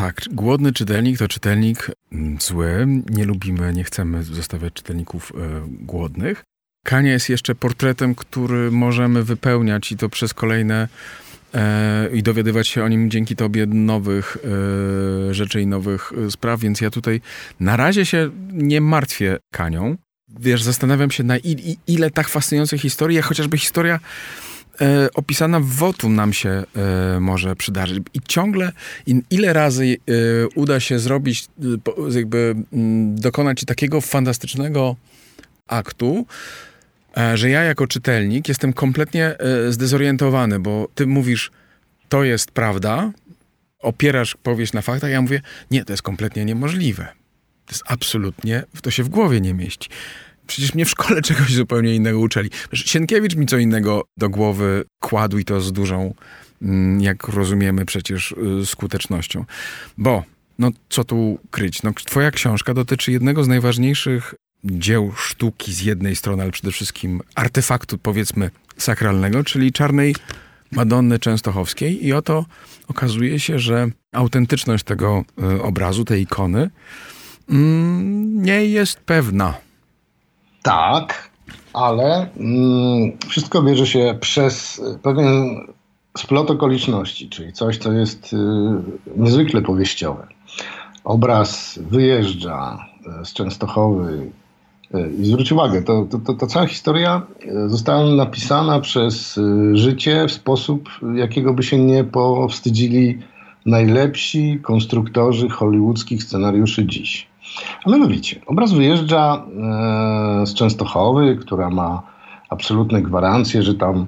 Tak, 0.00 0.20
głodny 0.32 0.72
czytelnik 0.72 1.18
to 1.18 1.28
czytelnik 1.28 1.90
mm, 2.12 2.38
zły. 2.40 2.86
Nie 3.10 3.24
lubimy, 3.24 3.72
nie 3.72 3.84
chcemy 3.84 4.24
zostawiać 4.24 4.72
czytelników 4.72 5.32
e, 5.34 5.66
głodnych. 5.68 6.44
Kania 6.84 7.12
jest 7.12 7.28
jeszcze 7.28 7.54
portretem, 7.54 8.14
który 8.14 8.70
możemy 8.70 9.24
wypełniać 9.24 9.92
i 9.92 9.96
to 9.96 10.08
przez 10.08 10.34
kolejne 10.34 10.88
e, 11.54 12.08
i 12.12 12.22
dowiadywać 12.22 12.68
się 12.68 12.84
o 12.84 12.88
nim 12.88 13.10
dzięki 13.10 13.36
tobie 13.36 13.66
nowych 13.66 14.36
e, 15.30 15.34
rzeczy 15.34 15.60
i 15.60 15.66
nowych 15.66 16.12
spraw, 16.30 16.60
więc 16.60 16.80
ja 16.80 16.90
tutaj 16.90 17.20
na 17.60 17.76
razie 17.76 18.06
się 18.06 18.30
nie 18.52 18.80
martwię 18.80 19.38
Kanią. 19.52 19.96
Wiesz, 20.40 20.62
zastanawiam 20.62 21.10
się 21.10 21.24
na 21.24 21.38
il, 21.38 21.76
ile 21.86 22.10
tak 22.10 22.28
fascynujących 22.28 22.80
historii, 22.80 23.22
chociażby 23.22 23.58
historia 23.58 24.00
opisana 25.14 25.60
w 25.60 25.66
Wotum 25.66 26.14
nam 26.14 26.32
się 26.32 26.48
e, 26.48 27.20
może 27.20 27.56
przydarzyć. 27.56 27.98
I 28.14 28.20
ciągle, 28.28 28.72
ile 29.30 29.52
razy 29.52 29.84
e, 29.84 30.12
uda 30.54 30.80
się 30.80 30.98
zrobić, 30.98 31.44
e, 31.44 32.16
jakby 32.16 32.54
mm, 32.72 33.16
dokonać 33.16 33.64
takiego 33.64 34.00
fantastycznego 34.00 34.96
aktu, 35.66 36.26
e, 37.16 37.36
że 37.36 37.50
ja 37.50 37.62
jako 37.62 37.86
czytelnik 37.86 38.48
jestem 38.48 38.72
kompletnie 38.72 39.38
e, 39.38 39.72
zdezorientowany, 39.72 40.60
bo 40.60 40.88
ty 40.94 41.06
mówisz, 41.06 41.50
to 42.08 42.24
jest 42.24 42.50
prawda, 42.50 43.12
opierasz 43.78 44.36
powieść 44.42 44.72
na 44.72 44.82
faktach, 44.82 45.10
ja 45.10 45.22
mówię, 45.22 45.40
nie, 45.70 45.84
to 45.84 45.92
jest 45.92 46.02
kompletnie 46.02 46.44
niemożliwe. 46.44 47.08
To 47.66 47.72
jest 47.74 47.84
absolutnie, 47.86 48.62
to 48.82 48.90
się 48.90 49.02
w 49.02 49.08
głowie 49.08 49.40
nie 49.40 49.54
mieści. 49.54 49.90
Przecież 50.50 50.74
mnie 50.74 50.84
w 50.84 50.90
szkole 50.90 51.22
czegoś 51.30 51.54
zupełnie 51.54 51.94
innego 51.94 52.18
uczyli. 52.18 52.50
Sienkiewicz 52.74 53.34
mi 53.34 53.46
co 53.46 53.58
innego 53.58 54.04
do 54.16 54.28
głowy 54.28 54.84
kładł 55.00 55.38
i 55.38 55.44
to 55.44 55.60
z 55.60 55.72
dużą, 55.72 56.14
mm, 56.62 57.00
jak 57.00 57.28
rozumiemy 57.28 57.86
przecież, 57.86 58.34
y, 58.62 58.66
skutecznością. 58.66 59.44
Bo, 59.98 60.24
no 60.58 60.70
co 60.88 61.04
tu 61.04 61.38
kryć? 61.50 61.82
No, 61.82 61.92
twoja 61.92 62.30
książka 62.30 62.74
dotyczy 62.74 63.12
jednego 63.12 63.44
z 63.44 63.48
najważniejszych 63.48 64.34
dzieł 64.64 65.12
sztuki 65.16 65.72
z 65.72 65.82
jednej 65.82 66.16
strony, 66.16 66.42
ale 66.42 66.52
przede 66.52 66.72
wszystkim 66.72 67.20
artefaktu, 67.34 67.98
powiedzmy, 67.98 68.50
sakralnego, 68.76 69.44
czyli 69.44 69.72
czarnej 69.72 70.14
Madonny 70.72 71.18
Częstochowskiej. 71.18 72.06
I 72.06 72.12
oto 72.12 72.46
okazuje 72.88 73.40
się, 73.40 73.58
że 73.58 73.90
autentyczność 74.12 74.84
tego 74.84 75.24
y, 75.58 75.62
obrazu, 75.62 76.04
tej 76.04 76.22
ikony, 76.22 76.70
mm, 77.50 78.42
nie 78.42 78.66
jest 78.66 79.00
pewna. 79.00 79.69
Tak, 80.62 81.30
ale 81.72 82.28
mm, 82.36 83.12
wszystko 83.28 83.62
bierze 83.62 83.86
się 83.86 84.18
przez 84.20 84.82
pewien 85.02 85.60
splot 86.18 86.50
okoliczności, 86.50 87.28
czyli 87.28 87.52
coś, 87.52 87.78
co 87.78 87.92
jest 87.92 88.32
y, 88.32 88.36
niezwykle 89.16 89.62
powieściowe. 89.62 90.26
Obraz 91.04 91.78
wyjeżdża 91.82 92.86
y, 93.22 93.24
z 93.24 93.32
Częstochowy 93.32 94.30
y, 94.94 95.12
i 95.18 95.24
zwróć 95.24 95.52
uwagę, 95.52 95.82
to, 95.82 96.06
to, 96.10 96.18
to, 96.18 96.34
to, 96.34 96.46
cała 96.46 96.66
historia 96.66 97.22
y, 97.66 97.68
została 97.68 98.14
napisana 98.14 98.80
przez 98.80 99.38
y, 99.38 99.76
życie 99.76 100.26
w 100.28 100.32
sposób, 100.32 100.88
jakiego 101.14 101.54
by 101.54 101.62
się 101.62 101.78
nie 101.78 102.04
powstydzili 102.04 103.18
najlepsi 103.66 104.58
konstruktorzy 104.62 105.48
hollywoodzkich 105.48 106.22
scenariuszy 106.22 106.86
dziś. 106.86 107.29
A 107.84 107.90
mianowicie, 107.90 108.40
obraz 108.46 108.72
wyjeżdża 108.72 109.44
e, 110.42 110.46
z 110.46 110.54
Częstochowy, 110.54 111.36
która 111.36 111.70
ma 111.70 112.02
absolutne 112.48 113.02
gwarancje, 113.02 113.62
że 113.62 113.74
tam 113.74 114.06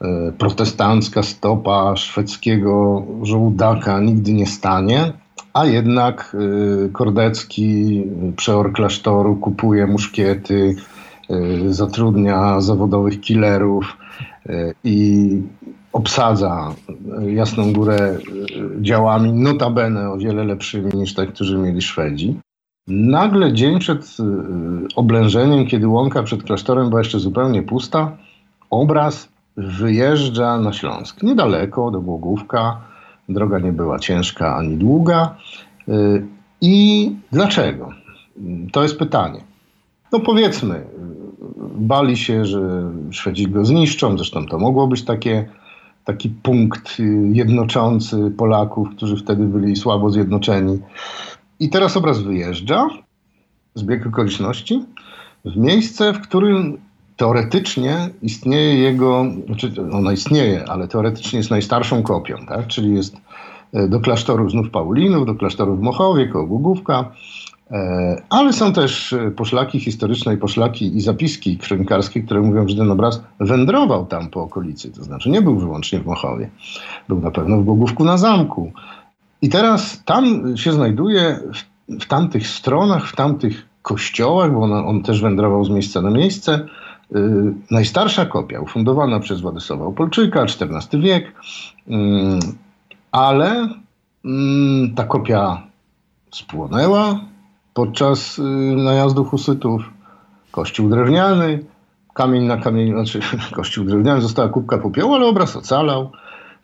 e, 0.00 0.32
protestancka 0.32 1.22
stopa 1.22 1.96
szwedzkiego 1.96 3.02
żołdaka 3.22 4.00
nigdy 4.00 4.32
nie 4.32 4.46
stanie, 4.46 5.12
a 5.52 5.66
jednak 5.66 6.36
e, 6.36 6.88
Kordecki, 6.88 8.02
przeor 8.36 8.72
klasztoru, 8.72 9.36
kupuje 9.36 9.86
muszkiety, 9.86 10.76
zatrudnia 11.68 12.60
zawodowych 12.60 13.20
killerów 13.20 13.96
i 14.84 15.28
obsadza 15.92 16.74
Jasną 17.26 17.72
Górę 17.72 18.18
działami 18.80 19.32
notabene 19.32 20.10
o 20.10 20.18
wiele 20.18 20.44
lepszymi 20.44 20.90
niż 20.94 21.14
te, 21.14 21.26
którzy 21.26 21.58
mieli 21.58 21.82
Szwedzi. 21.82 22.36
Nagle 22.88 23.52
dzień 23.52 23.78
przed 23.78 24.16
y, 24.20 24.24
oblężeniem, 24.96 25.66
kiedy 25.66 25.88
łąka 25.88 26.22
przed 26.22 26.42
klasztorem 26.42 26.88
była 26.88 27.00
jeszcze 27.00 27.20
zupełnie 27.20 27.62
pusta, 27.62 28.16
obraz 28.70 29.28
wyjeżdża 29.56 30.58
na 30.58 30.72
Śląsk. 30.72 31.22
Niedaleko, 31.22 31.90
do 31.90 32.00
Głogówka. 32.00 32.80
Droga 33.28 33.58
nie 33.58 33.72
była 33.72 33.98
ciężka 33.98 34.56
ani 34.56 34.76
długa. 34.76 35.36
Y, 35.88 36.26
I 36.60 37.10
dlaczego? 37.32 37.88
To 38.72 38.82
jest 38.82 38.98
pytanie. 38.98 39.40
No 40.12 40.20
powiedzmy, 40.20 40.74
y, 40.74 40.84
bali 41.76 42.16
się, 42.16 42.44
że 42.44 42.90
Szwedzi 43.10 43.48
go 43.48 43.64
zniszczą. 43.64 44.16
Zresztą 44.16 44.46
to 44.46 44.58
mogło 44.58 44.86
być 44.86 45.04
takie, 45.04 45.48
taki 46.04 46.28
punkt 46.28 46.98
jednoczący 47.32 48.32
Polaków, 48.36 48.88
którzy 48.90 49.16
wtedy 49.16 49.44
byli 49.44 49.76
słabo 49.76 50.10
zjednoczeni. 50.10 50.78
I 51.60 51.70
teraz 51.70 51.96
obraz 51.96 52.20
wyjeżdża, 52.20 52.88
zbieg 53.74 54.06
okoliczności, 54.06 54.84
w 55.44 55.56
miejsce, 55.56 56.12
w 56.12 56.20
którym 56.20 56.78
teoretycznie 57.16 58.08
istnieje 58.22 58.78
jego, 58.78 59.24
znaczy 59.46 59.72
ona 59.92 60.12
istnieje, 60.12 60.64
ale 60.68 60.88
teoretycznie 60.88 61.36
jest 61.36 61.50
najstarszą 61.50 62.02
kopią, 62.02 62.36
tak? 62.48 62.66
czyli 62.66 62.94
jest 62.94 63.16
e, 63.72 63.88
do 63.88 64.00
klasztoru 64.00 64.50
znów 64.50 64.70
Paulinów, 64.70 65.26
do 65.26 65.34
klasztoru 65.34 65.76
w 65.76 65.80
Mochowie, 65.80 66.28
koło 66.28 66.74
e, 67.70 68.22
ale 68.30 68.52
są 68.52 68.72
też 68.72 69.12
e, 69.12 69.30
poszlaki 69.30 69.80
historyczne 69.80 70.34
i 70.34 70.36
poszlaki 70.36 70.96
i 70.96 71.00
zapiski 71.00 71.58
kronikarskie, 71.58 72.22
które 72.22 72.40
mówią, 72.40 72.68
że 72.68 72.76
ten 72.76 72.90
obraz 72.90 73.22
wędrował 73.40 74.06
tam 74.06 74.30
po 74.30 74.42
okolicy, 74.42 74.92
to 74.92 75.04
znaczy 75.04 75.30
nie 75.30 75.42
był 75.42 75.58
wyłącznie 75.58 76.00
w 76.00 76.06
Mochowie. 76.06 76.50
Był 77.08 77.20
na 77.20 77.30
pewno 77.30 77.56
w 77.56 77.64
Głogówku 77.64 78.04
na 78.04 78.18
zamku, 78.18 78.72
i 79.44 79.48
teraz 79.48 80.02
tam 80.04 80.56
się 80.56 80.72
znajduje, 80.72 81.40
w, 81.88 82.00
w 82.02 82.06
tamtych 82.06 82.46
stronach, 82.46 83.08
w 83.08 83.16
tamtych 83.16 83.66
kościołach, 83.82 84.52
bo 84.52 84.62
on, 84.62 84.72
on 84.72 85.02
też 85.02 85.20
wędrował 85.20 85.64
z 85.64 85.70
miejsca 85.70 86.02
na 86.02 86.10
miejsce, 86.10 86.68
yy, 87.10 87.54
najstarsza 87.70 88.26
kopia, 88.26 88.60
ufundowana 88.60 89.20
przez 89.20 89.40
Władysława 89.40 89.84
Opolczyka, 89.84 90.42
XIV 90.42 91.00
wiek, 91.00 91.34
yy, 91.86 91.98
ale 93.12 93.68
yy, 94.24 94.32
ta 94.96 95.04
kopia 95.04 95.62
spłonęła 96.30 97.20
podczas 97.74 98.38
yy, 98.38 98.44
najazdu 98.76 99.24
husytów. 99.24 99.82
Kościół 100.50 100.88
drewniany, 100.88 101.64
kamień 102.14 102.44
na 102.44 102.56
kamieniu, 102.56 102.94
znaczy 102.94 103.20
kościół 103.56 103.84
drewniany, 103.84 104.20
została 104.20 104.48
kubka 104.48 104.78
popiołu, 104.78 105.14
ale 105.14 105.26
obraz 105.26 105.56
ocalał 105.56 106.10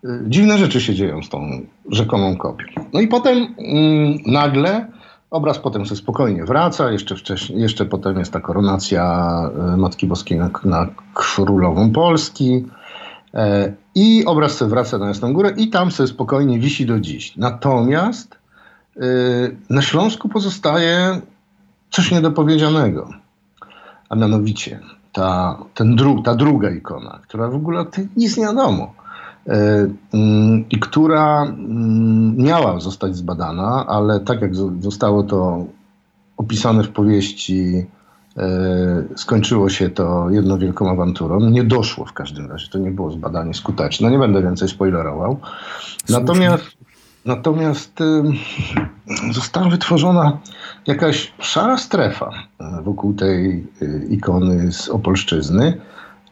dziwne 0.04 0.58
rzeczy 0.58 0.80
się 0.80 0.94
dzieją 0.94 1.22
z 1.22 1.28
tą 1.28 1.60
rzekomą 1.90 2.36
kopią. 2.36 2.64
No 2.92 3.00
i 3.00 3.08
potem 3.08 3.54
mm, 3.58 4.18
nagle 4.26 4.86
obraz 5.30 5.58
potem 5.58 5.86
sobie 5.86 5.98
spokojnie 5.98 6.44
wraca, 6.44 6.92
jeszcze, 6.92 7.16
wcześniej, 7.16 7.60
jeszcze 7.60 7.86
potem 7.86 8.18
jest 8.18 8.32
ta 8.32 8.40
koronacja 8.40 9.30
e, 9.72 9.76
Matki 9.76 10.06
Boskiej 10.06 10.38
na, 10.38 10.50
na 10.64 10.86
królową 11.14 11.92
Polski 11.92 12.66
e, 13.34 13.72
i 13.94 14.24
obraz 14.26 14.52
sobie 14.52 14.70
wraca 14.70 14.98
na 14.98 15.08
Jasną 15.08 15.32
Górę 15.32 15.52
i 15.56 15.68
tam 15.68 15.90
sobie 15.90 16.06
spokojnie 16.06 16.58
wisi 16.58 16.86
do 16.86 17.00
dziś. 17.00 17.36
Natomiast 17.36 18.38
e, 18.96 19.00
na 19.70 19.82
Śląsku 19.82 20.28
pozostaje 20.28 21.20
coś 21.90 22.10
niedopowiedzianego, 22.10 23.10
a 24.08 24.16
mianowicie 24.16 24.80
ta, 25.12 25.58
ten 25.74 25.96
dru, 25.96 26.22
ta 26.22 26.34
druga 26.34 26.70
ikona, 26.70 27.18
która 27.22 27.48
w 27.48 27.54
ogóle 27.54 27.84
nic 28.16 28.36
nie 28.36 28.44
wiadomo. 28.44 28.99
E, 29.46 29.88
mm, 30.14 30.64
i 30.70 30.78
która 30.78 31.42
mm, 31.42 32.36
miała 32.36 32.80
zostać 32.80 33.16
zbadana, 33.16 33.86
ale 33.86 34.20
tak 34.20 34.40
jak 34.40 34.52
zostało 34.80 35.22
to 35.22 35.64
opisane 36.36 36.84
w 36.84 36.88
powieści, 36.88 37.86
e, 38.36 38.46
skończyło 39.16 39.68
się 39.68 39.90
to 39.90 40.30
jedną 40.30 40.58
wielką 40.58 40.90
awanturą. 40.90 41.40
Nie 41.40 41.64
doszło 41.64 42.04
w 42.04 42.12
każdym 42.12 42.50
razie, 42.50 42.68
to 42.68 42.78
nie 42.78 42.90
było 42.90 43.12
zbadanie 43.12 43.54
skuteczne. 43.54 44.10
Nie 44.10 44.18
będę 44.18 44.42
więcej 44.42 44.68
spoilerował. 44.68 45.40
Natomiast, 46.08 46.64
natomiast 47.24 47.98
została 49.32 49.68
wytworzona 49.68 50.38
jakaś 50.86 51.32
szara 51.38 51.78
strefa 51.78 52.30
e, 52.60 52.82
wokół 52.82 53.14
tej 53.14 53.66
ikony 54.10 54.72
z 54.72 54.88
Opolszczyzny 54.88 55.80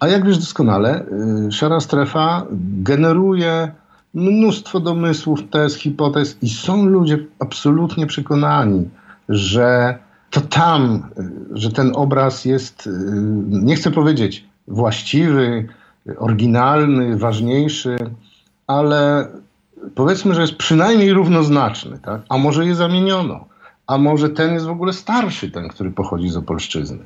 a 0.00 0.08
jak 0.08 0.26
wiesz 0.26 0.38
doskonale, 0.38 1.04
y, 1.48 1.52
szara 1.52 1.80
strefa 1.80 2.46
generuje 2.82 3.72
mnóstwo 4.14 4.80
domysłów, 4.80 5.40
tez, 5.50 5.76
hipotez 5.76 6.38
i 6.42 6.48
są 6.48 6.86
ludzie 6.86 7.18
absolutnie 7.38 8.06
przekonani, 8.06 8.88
że 9.28 9.98
to 10.30 10.40
tam, 10.40 11.02
y, 11.18 11.58
że 11.58 11.72
ten 11.72 11.92
obraz 11.94 12.44
jest, 12.44 12.86
y, 12.86 12.90
nie 13.48 13.76
chcę 13.76 13.90
powiedzieć 13.90 14.44
właściwy, 14.68 15.68
oryginalny, 16.18 17.18
ważniejszy, 17.18 17.96
ale 18.66 19.28
powiedzmy, 19.94 20.34
że 20.34 20.40
jest 20.40 20.56
przynajmniej 20.56 21.12
równoznaczny, 21.12 21.98
tak? 21.98 22.20
a 22.28 22.38
może 22.38 22.66
je 22.66 22.74
zamieniono, 22.74 23.44
a 23.86 23.98
może 23.98 24.28
ten 24.28 24.54
jest 24.54 24.66
w 24.66 24.70
ogóle 24.70 24.92
starszy, 24.92 25.50
ten, 25.50 25.68
który 25.68 25.90
pochodzi 25.90 26.28
z 26.28 26.36
Opolszczyzny. 26.36 26.98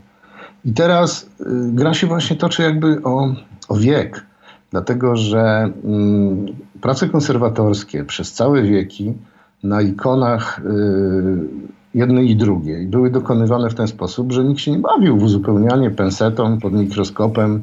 I 0.65 0.73
teraz 0.73 1.23
y, 1.23 1.45
gra 1.73 1.95
się 1.95 2.07
właśnie 2.07 2.37
toczy 2.37 2.63
jakby 2.63 3.03
o, 3.05 3.35
o 3.69 3.77
wiek, 3.77 4.27
dlatego 4.71 5.17
że 5.17 5.73
mm, 5.85 6.47
prace 6.81 7.09
konserwatorskie 7.09 8.05
przez 8.05 8.33
całe 8.33 8.63
wieki 8.63 9.15
na 9.63 9.83
ikonach 9.83 10.59
y, 10.59 11.73
jednej 11.95 12.31
i 12.31 12.37
drugiej 12.37 12.87
były 12.87 13.11
dokonywane 13.11 13.71
w 13.71 13.75
ten 13.75 13.89
sposób, 13.89 14.33
że 14.33 14.45
nikt 14.45 14.61
się 14.61 14.71
nie 14.71 14.79
bawił 14.79 15.19
w 15.19 15.23
uzupełnianie 15.23 15.91
pensetą 15.91 16.59
pod 16.59 16.73
mikroskopem 16.73 17.63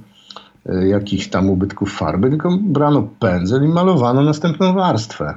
y, 0.69 0.87
jakichś 0.87 1.27
tam 1.27 1.49
ubytków 1.49 1.93
farby, 1.93 2.29
tylko 2.29 2.57
brano 2.61 3.07
pędzel 3.19 3.63
i 3.63 3.67
malowano 3.67 4.21
następną 4.21 4.73
warstwę. 4.73 5.33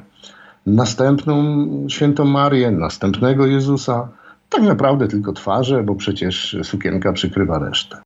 Następną 0.66 1.66
świętą 1.88 2.25
Marię, 2.25 2.70
następnego 2.70 3.46
Jezusa. 3.46 4.09
Tak 4.53 4.62
naprawdę 4.62 5.09
tylko 5.09 5.33
twarze, 5.33 5.83
bo 5.83 5.95
przecież 5.95 6.57
sukienka 6.62 7.12
przykrywa 7.12 7.59
resztę. 7.59 8.03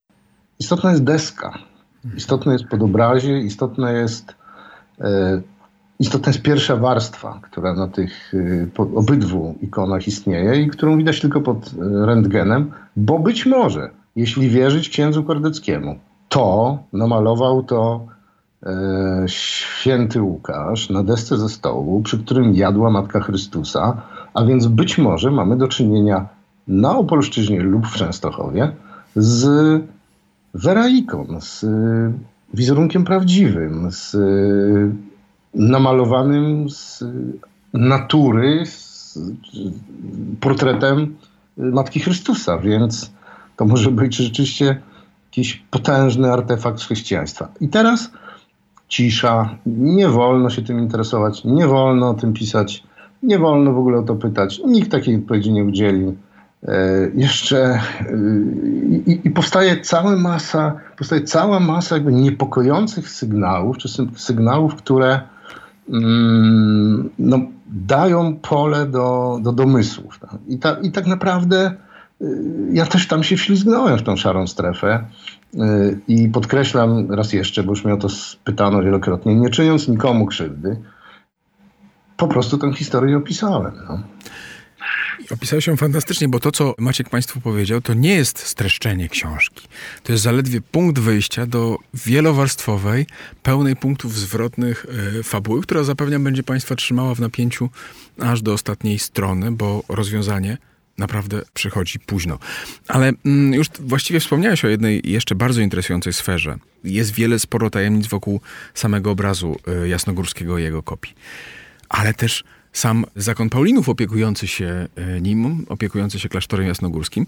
Istotna 0.58 0.90
jest 0.90 1.04
deska, 1.04 1.58
istotne 2.16 2.52
jest 2.52 2.64
podobrazie, 2.64 3.38
istotne 3.38 3.92
jest 3.92 4.34
e, 5.00 5.40
Istotna 5.98 6.30
jest 6.30 6.42
pierwsza 6.42 6.76
warstwa, 6.76 7.40
która 7.42 7.74
na 7.74 7.88
tych 7.88 8.34
y, 8.34 8.70
obydwu 8.94 9.54
ikonach 9.62 10.08
istnieje 10.08 10.62
i 10.62 10.68
którą 10.68 10.98
widać 10.98 11.20
tylko 11.20 11.40
pod 11.40 11.66
y, 11.66 12.06
rentgenem, 12.06 12.70
bo 12.96 13.18
być 13.18 13.46
może, 13.46 13.90
jeśli 14.16 14.48
wierzyć 14.48 14.88
księdzu 14.88 15.24
Kordeckiemu, 15.24 15.98
to 16.28 16.78
namalował 16.92 17.62
to 17.62 18.06
e, 18.66 19.24
święty 19.26 20.22
Łukasz 20.22 20.90
na 20.90 21.02
desce 21.02 21.38
ze 21.38 21.48
stołu, 21.48 22.02
przy 22.02 22.18
którym 22.18 22.54
jadła 22.54 22.90
Matka 22.90 23.20
Chrystusa, 23.20 24.02
a 24.34 24.44
więc 24.44 24.66
być 24.66 24.98
może 24.98 25.30
mamy 25.30 25.56
do 25.56 25.68
czynienia 25.68 26.28
na 26.68 26.96
Opolszczyźnie 26.96 27.60
lub 27.60 27.86
w 27.86 27.96
Częstochowie 27.96 28.72
z 29.16 29.48
Weraikon, 30.54 31.40
z 31.40 31.66
wizerunkiem 32.54 33.04
prawdziwym, 33.04 33.88
z 33.90 34.16
namalowanym 35.54 36.70
z 36.70 37.04
natury, 37.74 38.66
z 38.66 39.18
portretem 40.40 41.16
Matki 41.56 42.00
Chrystusa, 42.00 42.58
więc 42.58 43.12
to 43.56 43.64
może 43.64 43.90
być 43.90 44.16
rzeczywiście 44.16 44.80
jakiś 45.26 45.64
potężny 45.70 46.32
artefakt 46.32 46.80
chrześcijaństwa. 46.80 47.48
I 47.60 47.68
teraz 47.68 48.10
cisza, 48.88 49.58
nie 49.66 50.08
wolno 50.08 50.50
się 50.50 50.62
tym 50.62 50.78
interesować, 50.78 51.44
nie 51.44 51.66
wolno 51.66 52.10
o 52.10 52.14
tym 52.14 52.32
pisać, 52.32 52.82
nie 53.22 53.38
wolno 53.38 53.72
w 53.72 53.78
ogóle 53.78 53.98
o 53.98 54.02
to 54.02 54.14
pytać. 54.14 54.60
Nikt 54.66 54.90
takiej 54.90 55.16
odpowiedzi 55.16 55.52
nie 55.52 55.64
udzieli. 55.64 56.12
E, 56.62 57.10
jeszcze 57.14 57.58
e, 57.64 57.80
i, 59.06 59.20
i, 59.24 59.30
powstaje 59.30 59.80
cała 59.80 60.16
masa, 60.16 60.80
powstaje 60.98 61.22
cała 61.22 61.60
masa 61.60 61.94
jakby 61.94 62.12
niepokojących 62.12 63.10
sygnałów, 63.10 63.78
czy 63.78 63.88
sygnałów, 64.16 64.74
które 64.74 65.20
Mm, 65.88 67.10
no, 67.18 67.38
dają 67.66 68.36
pole 68.36 68.86
do, 68.86 69.38
do 69.42 69.52
domysłów. 69.52 70.18
Tak? 70.18 70.38
I, 70.48 70.58
ta, 70.58 70.76
I 70.82 70.92
tak 70.92 71.06
naprawdę 71.06 71.74
y, 72.22 72.26
ja 72.72 72.86
też 72.86 73.08
tam 73.08 73.22
się 73.22 73.36
wślizgnąłem 73.36 73.98
w 73.98 74.02
tą 74.02 74.16
szarą 74.16 74.46
strefę 74.46 75.04
i 76.08 76.28
podkreślam 76.28 77.10
raz 77.12 77.32
jeszcze, 77.32 77.62
bo 77.62 77.72
już 77.72 77.84
mnie 77.84 77.94
o 77.94 77.96
to 77.96 78.08
pytano 78.44 78.82
wielokrotnie, 78.82 79.34
nie 79.34 79.50
czyniąc 79.50 79.88
nikomu 79.88 80.26
krzywdy, 80.26 80.76
po 82.16 82.28
prostu 82.28 82.58
tę 82.58 82.72
historię 82.72 83.16
opisałem. 83.16 83.72
No. 83.88 83.98
Opisałeś 85.30 85.66
ją 85.66 85.76
fantastycznie, 85.76 86.28
bo 86.28 86.40
to, 86.40 86.52
co 86.52 86.74
Maciek 86.78 87.08
Państwu 87.08 87.40
powiedział, 87.40 87.80
to 87.80 87.94
nie 87.94 88.14
jest 88.14 88.38
streszczenie 88.38 89.08
książki. 89.08 89.68
To 90.02 90.12
jest 90.12 90.24
zaledwie 90.24 90.60
punkt 90.60 90.98
wyjścia 90.98 91.46
do 91.46 91.78
wielowarstwowej, 91.94 93.06
pełnej 93.42 93.76
punktów 93.76 94.14
zwrotnych 94.14 94.86
e, 95.18 95.22
fabuły, 95.22 95.62
która 95.62 95.82
zapewne 95.82 96.18
będzie 96.18 96.42
Państwa 96.42 96.76
trzymała 96.76 97.14
w 97.14 97.20
napięciu 97.20 97.70
aż 98.20 98.42
do 98.42 98.52
ostatniej 98.52 98.98
strony, 98.98 99.52
bo 99.52 99.82
rozwiązanie 99.88 100.58
naprawdę 100.98 101.42
przychodzi 101.54 101.98
późno. 101.98 102.38
Ale 102.88 103.12
mm, 103.24 103.54
już 103.54 103.66
właściwie 103.80 104.20
wspomniałeś 104.20 104.64
o 104.64 104.68
jednej 104.68 105.00
jeszcze 105.04 105.34
bardzo 105.34 105.60
interesującej 105.60 106.12
sferze. 106.12 106.58
Jest 106.84 107.14
wiele, 107.14 107.38
sporo 107.38 107.70
tajemnic 107.70 108.06
wokół 108.06 108.40
samego 108.74 109.10
obrazu 109.10 109.56
y, 109.84 109.88
Jasnogórskiego 109.88 110.58
i 110.58 110.62
jego 110.62 110.82
kopii. 110.82 111.14
Ale 111.88 112.14
też 112.14 112.44
sam 112.76 113.04
zakon 113.16 113.50
Paulinów 113.50 113.88
opiekujący 113.88 114.46
się 114.46 114.86
e, 114.96 115.20
nim, 115.20 115.66
opiekujący 115.68 116.18
się 116.18 116.28
klasztorem 116.28 116.66
jasnogórskim, 116.66 117.26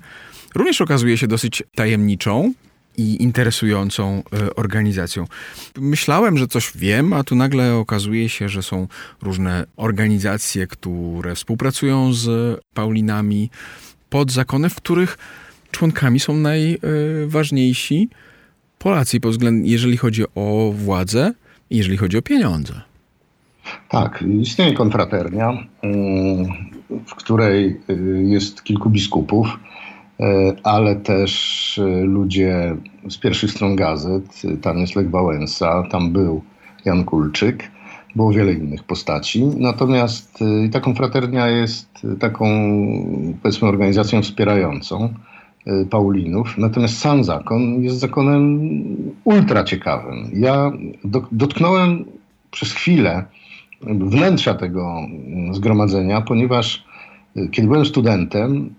również 0.55 0.81
okazuje 0.81 1.19
się 1.19 1.27
dosyć 1.27 1.63
tajemniczą 1.75 2.53
i 2.97 3.23
interesującą 3.23 4.23
e, 4.33 4.55
organizacją. 4.55 5.27
Myślałem, 5.77 6.39
że 6.39 6.47
coś 6.47 6.73
wiem, 6.75 7.13
a 7.13 7.25
tu 7.25 7.37
nagle 7.37 7.75
okazuje 7.75 8.29
się, 8.29 8.49
że 8.49 8.63
są 8.63 8.89
różne 9.23 9.67
organizacje, 9.77 10.67
które 10.67 11.35
współpracują 11.35 12.13
z 12.13 12.61
Paulinami 12.75 13.51
pod 14.11 14.33
zakonem, 14.33 14.71
w 14.71 14.77
których 14.77 15.19
członkami 15.71 16.21
są 16.21 16.37
najważniejsi 16.37 18.09
Polacy, 18.79 19.21
pod 19.21 19.33
względem, 19.33 19.67
jeżeli 19.67 19.97
chodzi 19.97 20.25
o 20.35 20.73
władzę 20.77 21.33
jeżeli 21.71 21.97
chodzi 21.97 22.19
o 22.19 22.23
pieniądze. 22.23 22.81
Tak, 23.89 24.25
istnieje 24.41 24.73
konfraternia, 24.73 25.59
mm, 25.83 26.45
w 27.07 27.15
której 27.15 27.81
y, 27.91 28.25
jest 28.27 28.65
kilku 28.65 28.91
biskupów, 28.91 29.47
y, 30.21 30.25
ale 30.63 30.97
też 30.97 31.79
y, 31.79 32.03
ludzie 32.05 32.77
z 33.09 33.19
pierwszych 33.19 33.51
stron 33.51 33.77
gazet. 33.77 34.43
Tam 34.63 34.79
jest 34.79 34.97
Lech 34.97 35.11
Wałęsa, 35.11 35.83
tam 35.91 36.13
był 36.13 36.43
Jan 36.85 37.05
Kulczyk, 37.05 37.71
było 38.17 38.33
wiele 38.33 38.53
innych 38.53 38.85
postaci. 38.85 39.45
Natomiast 39.45 40.45
ta 40.73 40.81
konfraternia 40.81 41.49
jest 41.49 42.07
taką, 42.21 42.45
powiedzmy, 43.43 43.69
organizacją 43.69 44.23
wspierającą 44.23 45.15
Paulinów. 45.91 46.59
Natomiast 46.59 46.99
sam 46.99 47.25
zakon 47.25 47.83
jest 47.83 47.99
zakonem 47.99 48.61
ultra 49.25 49.65
ciekawym. 49.65 50.31
Ja 50.33 50.73
dotknąłem 51.33 52.05
przez 52.51 52.73
chwilę 52.73 53.25
wnętrza 53.83 54.55
tego 54.55 54.97
zgromadzenia, 55.53 56.21
ponieważ 56.21 56.85
y, 57.37 57.49
kiedy 57.49 57.69
byłem 57.69 57.87
studentem, 57.87 58.75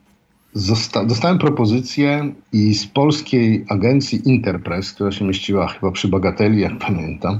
dostałem 1.05 1.37
propozycję 1.37 2.33
i 2.53 2.73
z 2.73 2.87
polskiej 2.87 3.65
agencji 3.69 4.29
Interpress, 4.29 4.93
która 4.93 5.11
się 5.11 5.25
mieściła 5.25 5.67
chyba 5.67 5.91
przy 5.91 6.07
Bagateli, 6.07 6.61
jak 6.61 6.77
pamiętam, 6.87 7.39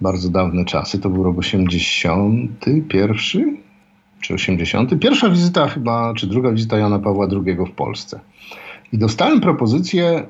bardzo 0.00 0.28
dawne 0.28 0.64
czasy, 0.64 0.98
to 0.98 1.10
był 1.10 1.22
rok 1.22 1.38
81 1.38 3.16
czy 4.20 4.34
80. 4.34 4.98
Pierwsza 5.00 5.30
wizyta 5.30 5.68
chyba, 5.68 6.14
czy 6.14 6.26
druga 6.26 6.52
wizyta 6.52 6.78
Jana 6.78 6.98
Pawła 6.98 7.26
II 7.46 7.56
w 7.56 7.70
Polsce. 7.70 8.20
I 8.92 8.98
dostałem 8.98 9.40
propozycję 9.40 10.20
y, 10.20 10.24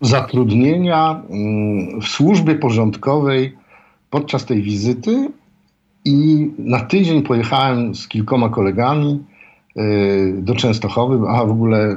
zatrudnienia 0.00 1.22
y, 1.96 2.00
w 2.00 2.08
służbie 2.08 2.54
porządkowej 2.54 3.61
podczas 4.12 4.44
tej 4.44 4.62
wizyty 4.62 5.28
i 6.04 6.50
na 6.58 6.80
tydzień 6.80 7.22
pojechałem 7.22 7.94
z 7.94 8.08
kilkoma 8.08 8.48
kolegami 8.48 9.20
y, 9.76 10.34
do 10.38 10.54
Częstochowy, 10.54 11.28
a 11.28 11.44
w 11.44 11.50
ogóle 11.50 11.90
y, 11.90 11.96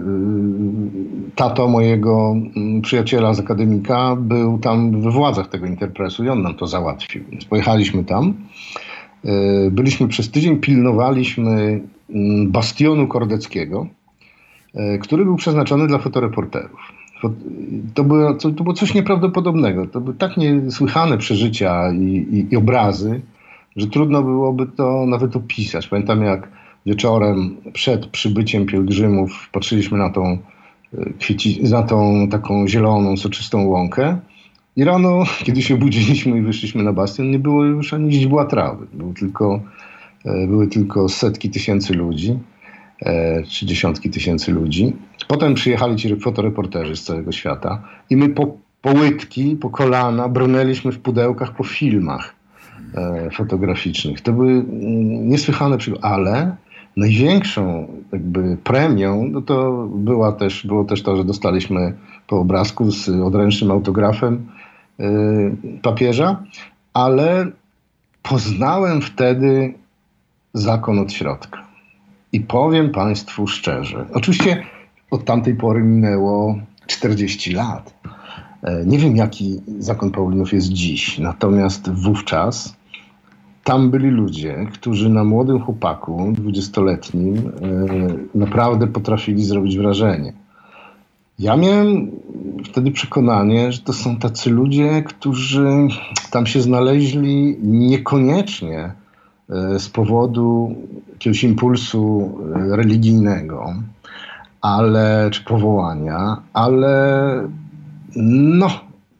tato 1.35 1.67
mojego 1.67 2.35
mm, 2.55 2.81
przyjaciela 2.81 3.33
z 3.33 3.39
akademika 3.39 4.15
był 4.15 4.57
tam 4.57 5.01
we 5.01 5.11
władzach 5.11 5.47
tego 5.47 5.65
Interpresu 5.65 6.23
i 6.23 6.29
on 6.29 6.41
nam 6.41 6.55
to 6.55 6.67
załatwił. 6.67 7.23
Więc 7.31 7.45
pojechaliśmy 7.45 8.03
tam. 8.03 8.33
Y, 9.25 9.71
byliśmy 9.71 10.07
przez 10.07 10.31
tydzień, 10.31 10.59
pilnowaliśmy 10.59 11.81
mm, 12.09 12.51
bastionu 12.51 13.07
kordeckiego, 13.07 13.87
który 15.01 15.25
był 15.25 15.35
przeznaczony 15.35 15.87
dla 15.87 15.97
fotoreporterów. 15.97 16.79
To 17.93 18.03
było, 18.03 18.33
to, 18.33 18.51
to 18.51 18.63
było 18.63 18.73
coś 18.73 18.93
nieprawdopodobnego. 18.93 19.87
To 19.87 20.01
były 20.01 20.15
tak 20.15 20.37
niesłychane 20.37 21.17
przeżycia 21.17 21.91
i, 21.91 22.03
i, 22.03 22.53
i 22.53 22.57
obrazy, 22.57 23.21
że 23.75 23.87
trudno 23.87 24.23
byłoby 24.23 24.67
to 24.67 25.05
nawet 25.05 25.35
opisać. 25.35 25.87
Pamiętam 25.87 26.23
jak 26.23 26.47
wieczorem 26.85 27.55
przed 27.73 28.05
przybyciem 28.05 28.65
pielgrzymów 28.65 29.49
patrzyliśmy 29.51 29.97
na 29.97 30.09
tą, 30.09 30.37
e, 30.93 31.69
na 31.69 31.83
tą 31.83 32.27
taką 32.29 32.67
zieloną, 32.67 33.17
soczystą 33.17 33.67
łąkę 33.67 34.17
i 34.75 34.83
rano, 34.83 35.23
kiedy 35.45 35.61
się 35.61 35.77
budziliśmy 35.77 36.37
i 36.37 36.41
wyszliśmy 36.41 36.83
na 36.83 36.93
bastion, 36.93 37.31
nie 37.31 37.39
było 37.39 37.65
już 37.65 37.93
ani 37.93 38.13
źdźbła 38.13 38.45
trawy. 38.45 38.85
Było 38.93 39.13
tylko, 39.13 39.59
e, 40.25 40.47
były 40.47 40.67
tylko 40.67 41.09
setki 41.09 41.49
tysięcy 41.49 41.93
ludzi. 41.93 42.37
E, 43.01 43.43
czy 43.43 43.65
dziesiątki 43.65 44.09
tysięcy 44.09 44.51
ludzi. 44.51 44.93
Potem 45.27 45.53
przyjechali 45.53 45.95
ci 45.95 46.15
fotoreporterzy 46.15 46.95
z 46.95 47.03
całego 47.03 47.31
świata 47.31 47.83
i 48.09 48.17
my 48.17 48.29
po, 48.29 48.57
po 48.81 48.91
łydki, 48.91 49.55
po 49.55 49.69
kolana 49.69 50.29
brnęliśmy 50.29 50.91
w 50.91 50.99
pudełkach 50.99 51.55
po 51.55 51.63
filmach 51.63 52.35
e, 52.95 53.29
fotograficznych. 53.31 54.21
To 54.21 54.33
były 54.33 54.51
mm, 54.51 55.29
niesłychane 55.29 55.77
przygody, 55.77 56.03
ale 56.03 56.55
największą 56.97 57.87
jakby 58.11 58.57
premią 58.63 59.27
no 59.31 59.41
to 59.41 59.87
była 59.95 60.31
też, 60.31 60.67
było 60.67 60.83
też 60.83 61.03
to, 61.03 61.15
że 61.15 61.23
dostaliśmy 61.23 61.93
po 62.27 62.39
obrazku 62.39 62.91
z 62.91 63.09
odręcznym 63.09 63.71
autografem 63.71 64.47
yy, 64.99 65.57
papieża, 65.81 66.43
ale 66.93 67.47
poznałem 68.23 69.01
wtedy 69.01 69.73
zakon 70.53 70.99
od 70.99 71.13
środka. 71.13 71.64
I 72.35 72.41
powiem 72.41 72.89
Państwu 72.91 73.47
szczerze, 73.47 74.05
oczywiście 74.13 74.63
od 75.11 75.25
tamtej 75.25 75.55
pory 75.55 75.83
minęło 75.83 76.55
40 76.87 77.53
lat. 77.53 77.93
E, 78.63 78.85
nie 78.85 78.97
wiem, 78.97 79.15
jaki 79.15 79.61
zakon 79.79 80.11
Paulinów 80.11 80.53
jest 80.53 80.67
dziś, 80.67 81.19
natomiast 81.19 81.91
wówczas 81.91 82.75
tam 83.63 83.91
byli 83.91 84.09
ludzie, 84.09 84.67
którzy 84.73 85.09
na 85.09 85.23
młodym 85.23 85.59
chłopaku, 85.59 86.31
dwudziestoletnim, 86.31 87.37
e, 87.37 88.37
naprawdę 88.37 88.87
potrafili 88.87 89.45
zrobić 89.45 89.77
wrażenie. 89.77 90.33
Ja 91.39 91.57
miałem 91.57 92.11
wtedy 92.65 92.91
przekonanie, 92.91 93.71
że 93.71 93.81
to 93.81 93.93
są 93.93 94.17
tacy 94.17 94.49
ludzie, 94.49 95.03
którzy 95.05 95.67
tam 96.31 96.45
się 96.45 96.61
znaleźli 96.61 97.57
niekoniecznie 97.63 99.04
z 99.79 99.89
powodu 99.89 100.75
jakiegoś 101.13 101.43
impulsu 101.43 102.31
e, 102.55 102.75
religijnego, 102.75 103.73
ale, 104.61 105.29
czy 105.31 105.43
powołania, 105.43 106.37
ale 106.53 107.47
no, 108.15 108.69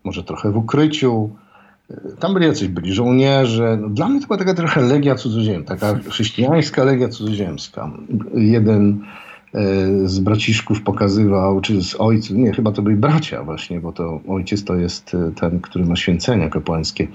może 0.04 0.24
trochę 0.24 0.52
w 0.52 0.58
ukryciu, 0.58 1.30
tam 2.20 2.34
byli 2.34 2.46
jacyś 2.46 2.68
byli 2.68 2.94
żołnierze. 2.94 3.78
No, 3.82 3.90
dla 3.90 4.08
mnie 4.08 4.22
to 4.22 4.28
była 4.28 4.40
taka 4.40 4.54
trochę 4.54 4.82
legia 4.82 5.16
cudzoziemska, 5.16 5.76
taka 5.76 6.10
chrześcijańska 6.10 6.84
legia 6.84 7.10
cudzoziemska. 7.10 7.92
Jeden 8.34 8.90
e, 8.92 9.25
z 10.06 10.20
braciszków 10.20 10.82
pokazywał, 10.82 11.62
czy 11.62 11.82
z 11.82 11.96
ojców, 12.00 12.38
nie, 12.38 12.54
chyba 12.54 12.72
to 12.72 12.82
byli 12.82 12.96
bracia 12.96 13.44
właśnie, 13.44 13.80
bo 13.80 13.92
to 13.92 14.22
ojciec 14.28 14.64
to 14.64 14.76
jest 14.76 15.16
e, 15.16 15.32
ten, 15.32 15.60
który 15.60 15.86
ma 15.86 15.96
święcenia 15.96 16.50
kapłańskie. 16.50 17.08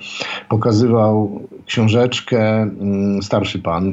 Pokazywał 0.48 1.40
książeczkę, 1.66 2.62
mm, 2.62 3.22
starszy 3.22 3.59
pan, 3.59 3.88
e, 3.88 3.92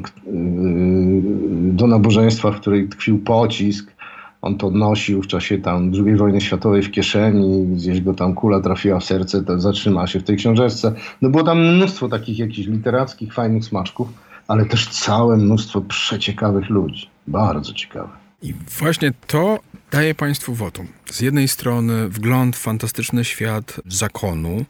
do 1.72 1.86
nabożeństwa, 1.86 2.50
w 2.50 2.60
której 2.60 2.88
tkwił 2.88 3.18
pocisk 3.18 3.98
on 4.42 4.58
to 4.58 4.70
nosił 4.70 5.22
w 5.22 5.26
czasie 5.26 5.58
tam 5.58 5.92
II 6.06 6.16
wojny 6.16 6.40
światowej 6.40 6.82
w 6.82 6.90
kieszeni, 6.90 7.66
gdzieś 7.66 8.00
go 8.00 8.14
tam 8.14 8.34
kula 8.34 8.60
trafiła 8.60 9.00
w 9.00 9.04
serce, 9.04 9.44
to 9.44 9.60
zatrzymała 9.60 10.06
się 10.06 10.20
w 10.20 10.24
tej 10.24 10.36
książeczce. 10.36 10.94
No 11.22 11.30
było 11.30 11.44
tam 11.44 11.74
mnóstwo 11.74 12.08
takich 12.08 12.38
jakichś 12.38 12.68
literackich, 12.68 13.34
fajnych 13.34 13.64
smaczków, 13.64 14.08
ale 14.48 14.66
też 14.66 14.88
całe 14.88 15.36
mnóstwo 15.36 15.80
przeciekawych 15.80 16.70
ludzi. 16.70 17.08
Bardzo 17.26 17.72
ciekawe. 17.72 18.17
I 18.42 18.54
właśnie 18.78 19.12
to 19.26 19.60
daje 19.90 20.14
Państwu 20.14 20.54
wotum. 20.54 20.86
Z 21.10 21.20
jednej 21.20 21.48
strony 21.48 22.08
wgląd 22.08 22.56
w 22.56 22.60
fantastyczny 22.60 23.24
świat 23.24 23.80
zakonu 23.86 24.64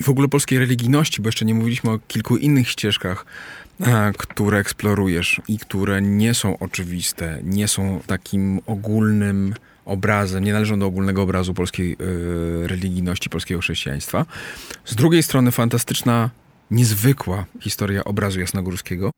i 0.00 0.04
w 0.04 0.08
ogóle 0.08 0.28
polskiej 0.28 0.58
religijności, 0.58 1.22
bo 1.22 1.28
jeszcze 1.28 1.44
nie 1.44 1.54
mówiliśmy 1.54 1.90
o 1.90 1.98
kilku 1.98 2.36
innych 2.36 2.68
ścieżkach 2.68 3.24
E, 3.80 4.12
które 4.18 4.58
eksplorujesz 4.58 5.40
i 5.48 5.58
które 5.58 6.02
nie 6.02 6.34
są 6.34 6.58
oczywiste, 6.58 7.38
nie 7.42 7.68
są 7.68 8.00
takim 8.06 8.60
ogólnym 8.66 9.54
obrazem, 9.84 10.44
nie 10.44 10.52
należą 10.52 10.78
do 10.78 10.86
ogólnego 10.86 11.22
obrazu 11.22 11.54
polskiej 11.54 11.92
y, 11.92 12.66
religijności, 12.68 13.30
polskiego 13.30 13.60
chrześcijaństwa. 13.60 14.26
Z 14.84 14.94
drugiej 14.94 15.22
strony 15.22 15.50
fantastyczna, 15.50 16.30
niezwykła 16.70 17.44
historia 17.60 18.04
obrazu 18.04 18.40
jasnogórskiego. 18.40 19.10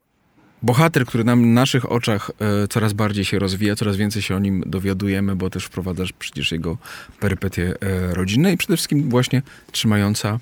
Bohater, 0.62 1.06
który 1.06 1.24
nam 1.24 1.40
na 1.40 1.60
naszych 1.60 1.92
oczach 1.92 2.30
y, 2.64 2.68
coraz 2.68 2.92
bardziej 2.92 3.24
się 3.24 3.38
rozwija, 3.38 3.76
coraz 3.76 3.96
więcej 3.96 4.22
się 4.22 4.36
o 4.36 4.38
nim 4.38 4.62
dowiadujemy, 4.66 5.36
bo 5.36 5.50
też 5.50 5.64
wprowadzasz 5.64 6.12
przecież 6.12 6.52
jego 6.52 6.78
perypetie 7.20 7.62
y, 7.62 8.14
rodzinne 8.14 8.52
i 8.52 8.56
przede 8.56 8.76
wszystkim 8.76 9.10
właśnie 9.10 9.42
trzymająca 9.72 10.38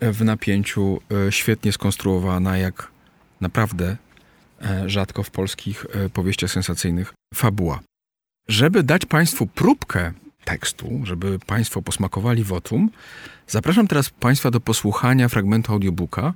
w 0.00 0.24
napięciu, 0.24 1.00
świetnie 1.30 1.72
skonstruowana, 1.72 2.58
jak 2.58 2.88
naprawdę 3.40 3.96
e, 4.62 4.88
rzadko 4.90 5.22
w 5.22 5.30
polskich 5.30 5.86
e, 5.92 6.08
powieściach 6.08 6.50
sensacyjnych 6.50 7.14
fabuła. 7.34 7.80
Żeby 8.48 8.82
dać 8.82 9.06
Państwu 9.06 9.46
próbkę 9.46 10.12
tekstu, 10.46 11.00
żeby 11.04 11.38
Państwo 11.38 11.82
posmakowali 11.82 12.44
wotum, 12.44 12.90
zapraszam 13.46 13.86
teraz 13.86 14.10
Państwa 14.10 14.50
do 14.50 14.60
posłuchania 14.60 15.28
fragmentu 15.28 15.72
audiobooka, 15.72 16.34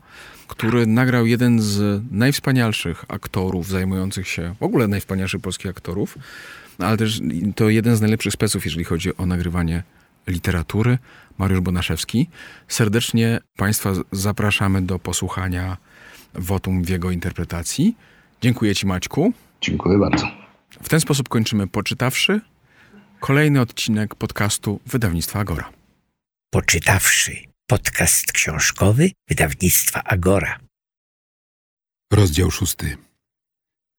który 0.49 0.87
nagrał 0.87 1.27
jeden 1.27 1.61
z 1.61 2.03
najwspanialszych 2.11 3.05
aktorów 3.09 3.69
zajmujących 3.69 4.29
się, 4.29 4.55
w 4.61 4.63
ogóle 4.63 4.89
najwspanialszych 4.89 5.41
polskich 5.41 5.71
aktorów, 5.71 6.19
ale 6.79 6.97
też 6.97 7.21
to 7.55 7.69
jeden 7.69 7.97
z 7.97 8.01
najlepszych 8.01 8.33
speców, 8.33 8.65
jeżeli 8.65 8.85
chodzi 8.85 9.17
o 9.17 9.27
nagrywanie 9.27 9.83
literatury, 10.27 10.99
Mariusz 11.39 11.61
Bonaszewski. 11.61 12.29
Serdecznie 12.69 13.41
Państwa 13.57 13.93
zapraszamy 14.13 14.83
do 14.83 14.99
posłuchania 14.99 15.77
wotum 16.35 16.85
w 16.85 16.89
jego 16.89 17.11
interpretacji. 17.11 17.97
Dziękuję 18.41 18.75
Ci, 18.75 18.87
Maćku. 18.87 19.33
Dziękuję 19.61 19.99
bardzo. 19.99 20.27
W 20.83 20.89
ten 20.89 21.01
sposób 21.01 21.29
kończymy 21.29 21.67
poczytawszy 21.67 22.41
kolejny 23.21 23.61
odcinek 23.61 24.15
podcastu 24.15 24.81
wydawnictwa 24.87 25.41
Agora. 25.41 25.73
Poczytawszy 26.51 27.37
podcast 27.67 28.33
książkowy 28.33 29.11
wydawnictwa 29.29 30.05
Agora. 30.05 30.61
Rozdział 32.13 32.51
szósty. 32.51 32.97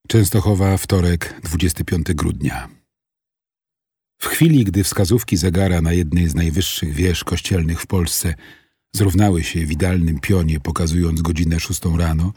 Częstochowa, 0.08 0.78
wtorek, 0.78 1.42
25 1.44 2.14
grudnia. 2.14 2.70
W 4.22 4.26
chwili, 4.26 4.66
gdy 4.66 4.84
wskazówki 4.84 5.38
zegara 5.38 5.82
na 5.82 5.94
jednej 5.94 6.30
z 6.30 6.36
najwyższych 6.36 6.94
wież 6.94 7.24
kościelnych 7.24 7.82
w 7.82 7.88
Polsce 7.88 8.34
zrównały 8.96 9.44
się 9.44 9.66
w 9.66 9.72
idealnym 9.72 10.20
pionie, 10.20 10.60
pokazując 10.60 11.22
godzinę 11.22 11.60
szóstą 11.60 11.98
rano, 11.98 12.34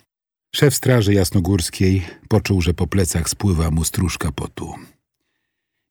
szef 0.57 0.75
Straży 0.75 1.14
Jasnogórskiej 1.14 2.07
poczuł, 2.29 2.62
że 2.62 2.75
po 2.75 2.87
plecach 2.87 3.29
spływa 3.29 3.70
mu 3.70 3.85
stróżka 3.85 4.33
potu. 4.33 4.75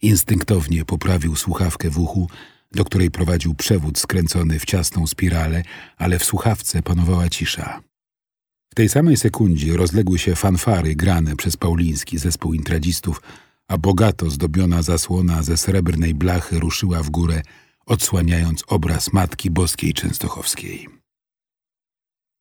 Instynktownie 0.04 0.86
poprawił 0.86 1.36
słuchawkę 1.36 1.90
w 1.90 2.00
uchu, 2.00 2.30
do 2.72 2.86
której 2.86 3.12
prowadził 3.12 3.56
przewód 3.56 4.00
skręcony 4.00 4.60
w 4.60 4.66
ciasną 4.66 5.08
spiralę, 5.08 5.64
ale 5.98 6.20
w 6.20 6.26
słuchawce 6.26 6.82
panowała 6.82 7.30
cisza. 7.30 7.82
W 8.72 8.76
tej 8.76 8.90
samej 8.90 9.18
sekundzie 9.18 9.78
rozległy 9.78 10.20
się 10.20 10.36
fanfary 10.36 10.96
grane 10.96 11.36
przez 11.36 11.58
pauliński 11.58 12.18
zespół 12.18 12.54
intradzistów, 12.54 13.22
a 13.68 13.78
bogato 13.78 14.30
zdobiona 14.30 14.82
zasłona 14.82 15.44
ze 15.44 15.58
srebrnej 15.58 16.14
blachy 16.14 16.60
ruszyła 16.60 17.04
w 17.04 17.10
górę 17.10 17.42
odsłaniając 17.86 18.64
obraz 18.68 19.14
Matki 19.14 19.52
Boskiej 19.52 19.94
Częstochowskiej. 19.94 20.88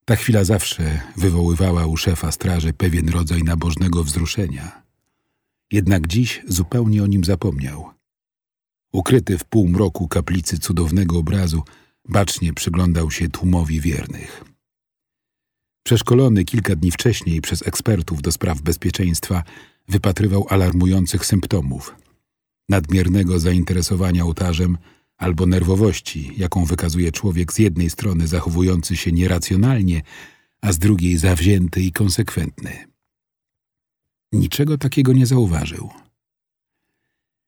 Ta 0.04 0.16
chwila 0.16 0.44
zawsze 0.44 1.00
wywoływała 1.16 1.86
u 1.86 1.96
szefa 1.96 2.32
straży 2.32 2.72
pewien 2.72 3.08
rodzaj 3.08 3.42
nabożnego 3.42 4.04
wzruszenia. 4.04 4.82
Jednak 5.72 6.06
dziś 6.06 6.42
zupełnie 6.48 7.02
o 7.02 7.06
nim 7.06 7.24
zapomniał. 7.24 7.90
Ukryty 8.92 9.38
w 9.38 9.44
półmroku 9.44 10.08
kaplicy 10.08 10.58
cudownego 10.58 11.18
obrazu, 11.18 11.62
bacznie 12.08 12.52
przyglądał 12.52 13.10
się 13.10 13.28
tłumowi 13.28 13.80
wiernych. 13.80 14.44
Przeszkolony 15.84 16.44
kilka 16.44 16.76
dni 16.76 16.90
wcześniej 16.90 17.40
przez 17.40 17.66
ekspertów 17.66 18.22
do 18.22 18.32
spraw 18.32 18.62
bezpieczeństwa, 18.62 19.42
wypatrywał 19.88 20.46
alarmujących 20.48 21.26
symptomów 21.26 21.94
nadmiernego 22.68 23.38
zainteresowania 23.38 24.24
ołtarzem, 24.24 24.78
albo 25.16 25.46
nerwowości, 25.46 26.32
jaką 26.36 26.64
wykazuje 26.64 27.12
człowiek 27.12 27.52
z 27.52 27.58
jednej 27.58 27.90
strony 27.90 28.26
zachowujący 28.26 28.96
się 28.96 29.12
nieracjonalnie, 29.12 30.02
a 30.60 30.72
z 30.72 30.78
drugiej 30.78 31.16
zawzięty 31.16 31.80
i 31.80 31.92
konsekwentny. 31.92 32.91
Niczego 34.32 34.78
takiego 34.78 35.12
nie 35.12 35.26
zauważył. 35.26 35.90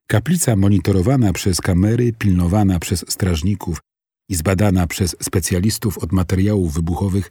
Kaplica 0.06 0.56
monitorowana 0.56 1.32
przez 1.32 1.60
kamery, 1.60 2.12
pilnowana 2.12 2.78
przez 2.78 3.04
strażników 3.08 3.78
i 4.28 4.34
zbadana 4.34 4.86
przez 4.86 5.16
specjalistów 5.22 5.98
od 5.98 6.12
materiałów 6.12 6.74
wybuchowych 6.74 7.30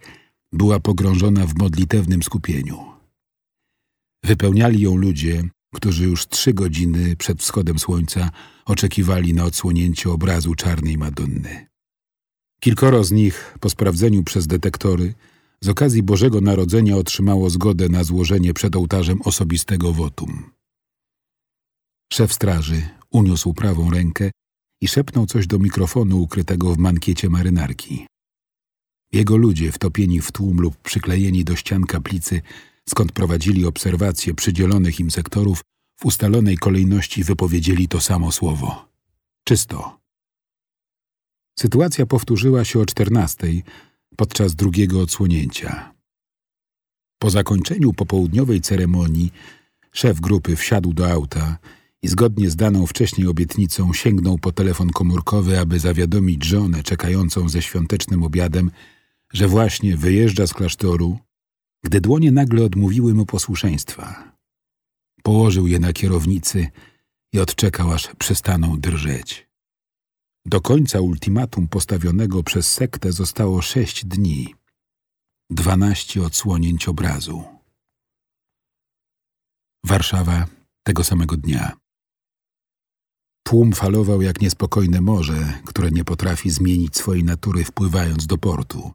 była 0.52 0.80
pogrążona 0.80 1.48
w 1.48 1.56
modlitewnym 1.56 2.24
skupieniu. 2.24 2.94
Wypełniali 4.24 4.82
ją 4.82 4.96
ludzie, 4.96 5.44
którzy 5.74 6.04
już 6.04 6.28
trzy 6.28 6.54
godziny 6.54 7.16
przed 7.16 7.42
wschodem 7.42 7.80
słońca 7.80 8.30
oczekiwali 8.66 9.34
na 9.34 9.46
odsłonięcie 9.46 10.10
obrazu 10.10 10.56
czarnej 10.56 10.98
Madonny. 10.98 11.68
Kilkoro 12.60 13.04
z 13.04 13.12
nich, 13.12 13.58
po 13.60 13.70
sprawdzeniu 13.70 14.24
przez 14.24 14.48
detektory, 14.48 15.13
z 15.63 15.69
okazji 15.69 16.04
Bożego 16.04 16.41
Narodzenia 16.41 16.97
otrzymało 16.97 17.49
zgodę 17.49 17.89
na 17.89 18.04
złożenie 18.04 18.54
przed 18.54 18.76
ołtarzem 18.76 19.21
osobistego 19.21 19.93
wotum. 19.93 20.52
Szef 22.13 22.34
straży 22.34 22.82
uniósł 23.12 23.54
prawą 23.54 23.91
rękę 23.91 24.32
i 24.82 24.88
szepnął 24.88 25.26
coś 25.26 25.47
do 25.47 25.60
mikrofonu 25.60 26.21
ukrytego 26.21 26.73
w 26.73 26.78
mankiecie 26.78 27.30
marynarki. 27.30 28.08
Jego 29.12 29.38
ludzie, 29.38 29.71
wtopieni 29.71 30.21
w 30.21 30.32
tłum 30.32 30.62
lub 30.62 30.78
przyklejeni 30.78 31.43
do 31.43 31.56
ścian 31.56 31.84
kaplicy, 31.84 32.41
skąd 32.89 33.12
prowadzili 33.12 33.65
obserwacje 33.65 34.34
przydzielonych 34.34 34.99
im 34.99 35.12
sektorów, 35.12 35.62
w 35.99 36.06
ustalonej 36.06 36.58
kolejności 36.58 37.23
wypowiedzieli 37.23 37.88
to 37.88 38.02
samo 38.02 38.32
słowo. 38.32 38.89
Czysto. 39.47 39.99
Sytuacja 41.60 42.06
powtórzyła 42.06 42.65
się 42.65 42.80
o 42.80 42.86
czternastej, 42.86 43.63
podczas 44.15 44.56
drugiego 44.56 45.02
odsłonięcia. 45.02 45.93
Po 47.19 47.30
zakończeniu 47.30 47.93
popołudniowej 47.93 48.62
ceremonii 48.62 49.32
szef 49.91 50.19
grupy 50.19 50.56
wsiadł 50.56 50.93
do 50.93 51.12
auta 51.12 51.58
i 52.02 52.08
zgodnie 52.08 52.49
z 52.49 52.56
daną 52.56 52.88
wcześniej 52.88 53.28
obietnicą 53.28 53.93
sięgnął 53.93 54.38
po 54.38 54.52
telefon 54.52 54.89
komórkowy, 54.89 55.60
aby 55.60 55.80
zawiadomić 55.80 56.43
żonę 56.43 56.84
czekającą 56.84 57.49
ze 57.49 57.62
świątecznym 57.62 58.23
obiadem, 58.23 58.71
że 59.34 59.47
właśnie 59.47 59.97
wyjeżdża 59.97 60.47
z 60.47 60.54
klasztoru, 60.54 61.19
gdy 61.84 62.02
dłonie 62.02 62.32
nagle 62.32 62.63
odmówiły 62.63 63.13
mu 63.13 63.26
posłuszeństwa. 63.26 64.34
Położył 65.23 65.67
je 65.67 65.80
na 65.80 65.93
kierownicy 65.93 66.67
i 67.34 67.39
odczekał, 67.39 67.91
aż 67.91 68.10
przestaną 68.15 68.80
drżeć. 68.80 69.47
Do 70.46 70.62
końca 70.62 71.02
ultimatum 71.02 71.68
postawionego 71.68 72.44
przez 72.44 72.74
sektę 72.74 73.12
zostało 73.12 73.62
sześć 73.62 74.06
dni. 74.06 74.56
Dwanaście 75.50 76.24
odsłonięć 76.24 76.88
obrazu. 76.88 77.44
Warszawa 79.86 80.48
tego 80.84 81.04
samego 81.04 81.38
dnia. 81.38 81.78
Tłum 83.44 83.74
falował 83.74 84.22
jak 84.22 84.42
niespokojne 84.42 85.02
morze, 85.02 85.62
które 85.66 85.92
nie 85.92 86.04
potrafi 86.04 86.50
zmienić 86.50 86.98
swojej 86.98 87.24
natury 87.24 87.64
wpływając 87.64 88.28
do 88.28 88.38
portu. 88.38 88.92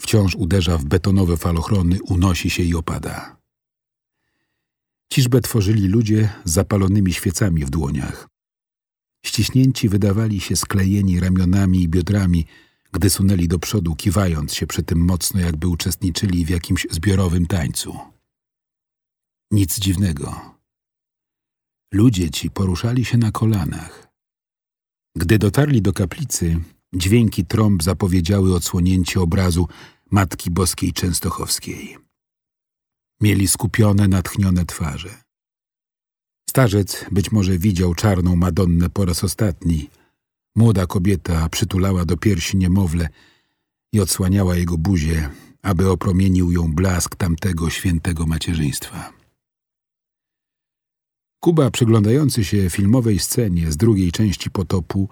Wciąż 0.00 0.34
uderza 0.34 0.78
w 0.78 0.84
betonowe 0.84 1.36
falochrony, 1.36 1.98
unosi 2.02 2.50
się 2.50 2.62
i 2.62 2.74
opada. 2.74 3.36
Ciżbę 5.12 5.40
tworzyli 5.40 5.88
ludzie 5.88 6.32
z 6.44 6.52
zapalonymi 6.52 7.12
świecami 7.12 7.64
w 7.64 7.70
dłoniach. 7.70 8.28
Ściśnięci 9.26 9.88
wydawali 9.88 10.40
się 10.40 10.56
sklejeni 10.56 11.20
ramionami 11.20 11.82
i 11.82 11.88
biodrami, 11.88 12.46
gdy 12.92 13.10
sunęli 13.10 13.48
do 13.48 13.58
przodu, 13.58 13.96
kiwając 13.96 14.54
się 14.54 14.66
przy 14.66 14.82
tym 14.82 14.98
mocno, 14.98 15.40
jakby 15.40 15.68
uczestniczyli 15.68 16.44
w 16.44 16.50
jakimś 16.50 16.86
zbiorowym 16.90 17.46
tańcu. 17.46 17.98
Nic 19.50 19.78
dziwnego. 19.78 20.56
Ludzie 21.92 22.30
ci 22.30 22.50
poruszali 22.50 23.04
się 23.04 23.18
na 23.18 23.30
kolanach. 23.30 24.08
Gdy 25.16 25.38
dotarli 25.38 25.82
do 25.82 25.92
kaplicy, 25.92 26.60
dźwięki 26.94 27.46
trąb 27.46 27.82
zapowiedziały 27.82 28.54
odsłonięcie 28.54 29.20
obrazu 29.20 29.68
Matki 30.10 30.50
Boskiej 30.50 30.92
Częstochowskiej. 30.92 31.98
Mieli 33.20 33.48
skupione, 33.48 34.08
natchnione 34.08 34.66
twarze. 34.66 35.29
Starzec 36.50 37.04
być 37.10 37.32
może 37.32 37.58
widział 37.58 37.94
czarną 37.94 38.36
Madonnę 38.36 38.90
po 38.90 39.04
raz 39.04 39.24
ostatni. 39.24 39.90
Młoda 40.56 40.86
kobieta 40.86 41.48
przytulała 41.48 42.04
do 42.04 42.16
piersi 42.16 42.56
niemowlę 42.56 43.08
i 43.92 44.00
odsłaniała 44.00 44.56
jego 44.56 44.78
buzię, 44.78 45.30
aby 45.62 45.90
opromienił 45.90 46.52
ją 46.52 46.72
blask 46.72 47.16
tamtego 47.16 47.70
świętego 47.70 48.26
macierzyństwa. 48.26 49.12
Kuba, 51.40 51.70
przyglądający 51.70 52.44
się 52.44 52.70
filmowej 52.70 53.18
scenie 53.18 53.72
z 53.72 53.76
drugiej 53.76 54.12
części 54.12 54.50
potopu, 54.50 55.08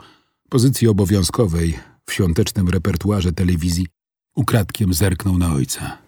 pozycji 0.48 0.88
obowiązkowej 0.88 1.79
w 2.07 2.12
świątecznym 2.12 2.68
repertuarze 2.68 3.33
telewizji, 3.33 3.87
ukradkiem 4.37 4.94
zerknął 4.94 5.38
na 5.38 5.55
ojca. 5.55 5.98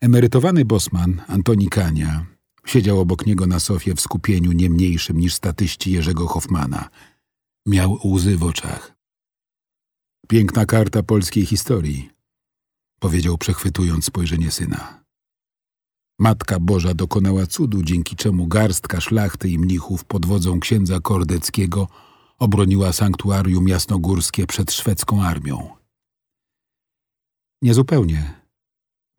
Emerytowany 0.00 0.64
bosman 0.64 1.22
Antoni 1.28 1.68
Kania 1.68 2.31
siedział 2.66 3.00
obok 3.00 3.26
niego 3.26 3.46
na 3.46 3.60
sofie 3.60 3.94
w 3.94 4.00
skupieniu 4.00 4.52
nie 4.52 4.70
mniejszym 4.70 5.18
niż 5.18 5.34
statyści 5.34 5.92
Jerzego 5.92 6.26
Hoffmana. 6.26 6.88
Miał 7.66 7.98
łzy 8.04 8.36
w 8.36 8.42
oczach. 8.42 8.96
Piękna 10.28 10.66
karta 10.66 11.02
polskiej 11.02 11.46
historii, 11.46 12.10
powiedział 13.00 13.38
przechwytując 13.38 14.04
spojrzenie 14.04 14.50
syna. 14.50 15.04
Matka 16.18 16.60
Boża 16.60 16.94
dokonała 16.94 17.46
cudu, 17.46 17.82
dzięki 17.82 18.16
czemu 18.16 18.46
garstka 18.46 19.00
szlachty 19.00 19.48
i 19.48 19.58
mnichów 19.58 20.04
pod 20.04 20.26
wodzą 20.26 20.60
księdza 20.60 21.00
Kordeckiego 21.00 21.88
obroniła 22.38 22.92
sanktuarium 22.92 23.68
jasnogórskie 23.68 24.46
przed 24.46 24.72
szwedzką 24.72 25.22
armią. 25.22 25.70
Niezupełnie, 27.62 28.40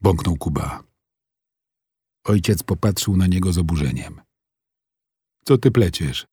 bąknął 0.01 0.35
Kuba. 0.35 0.83
Ojciec 2.23 2.63
popatrzył 2.63 3.17
na 3.17 3.27
niego 3.27 3.53
z 3.53 3.57
oburzeniem. 3.57 4.21
Co 5.45 5.57
ty 5.57 5.71
pleciesz? 5.71 6.27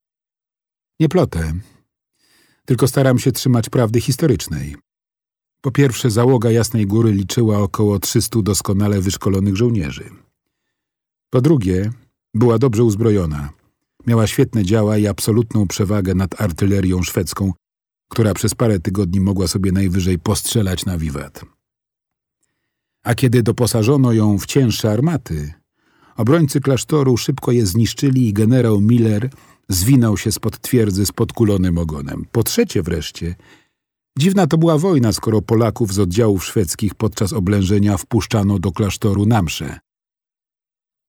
Nie 1.00 1.08
plotę, 1.08 1.52
tylko 2.64 2.88
staram 2.88 3.18
się 3.18 3.32
trzymać 3.32 3.70
prawdy 3.70 4.00
historycznej. 4.00 4.76
Po 5.60 5.70
pierwsze, 5.70 6.10
załoga 6.10 6.50
Jasnej 6.50 6.86
Góry 6.86 7.12
liczyła 7.12 7.58
około 7.58 7.98
300 7.98 8.42
doskonale 8.42 9.00
wyszkolonych 9.00 9.56
żołnierzy. 9.56 10.10
Po 11.30 11.40
drugie, 11.40 11.90
była 12.34 12.58
dobrze 12.58 12.84
uzbrojona. 12.84 13.50
Miała 14.06 14.26
świetne 14.26 14.64
działa 14.64 14.98
i 14.98 15.06
absolutną 15.06 15.66
przewagę 15.66 16.14
nad 16.14 16.40
artylerią 16.40 17.02
szwedzką, 17.02 17.52
która 18.08 18.34
przez 18.34 18.54
parę 18.54 18.80
tygodni 18.80 19.20
mogła 19.20 19.48
sobie 19.48 19.72
najwyżej 19.72 20.18
postrzelać 20.18 20.86
na 20.86 20.98
wiwat. 20.98 21.44
A 23.02 23.14
kiedy 23.14 23.42
doposażono 23.42 24.12
ją 24.12 24.38
w 24.38 24.46
cięższe 24.46 24.92
armaty, 24.92 25.52
obrońcy 26.16 26.60
klasztoru 26.60 27.16
szybko 27.16 27.52
je 27.52 27.66
zniszczyli 27.66 28.28
i 28.28 28.32
generał 28.32 28.80
Miller 28.80 29.30
zwinął 29.68 30.16
się 30.16 30.32
spod 30.32 30.60
twierdzy 30.60 31.06
z 31.06 31.12
podkulonym 31.12 31.78
ogonem. 31.78 32.26
Po 32.32 32.42
trzecie 32.42 32.82
wreszcie, 32.82 33.34
dziwna 34.18 34.46
to 34.46 34.58
była 34.58 34.78
wojna, 34.78 35.12
skoro 35.12 35.42
Polaków 35.42 35.94
z 35.94 35.98
oddziałów 35.98 36.44
szwedzkich 36.44 36.94
podczas 36.94 37.32
oblężenia 37.32 37.96
wpuszczano 37.96 38.58
do 38.58 38.72
klasztoru 38.72 39.26
na 39.26 39.42
msze. 39.42 39.78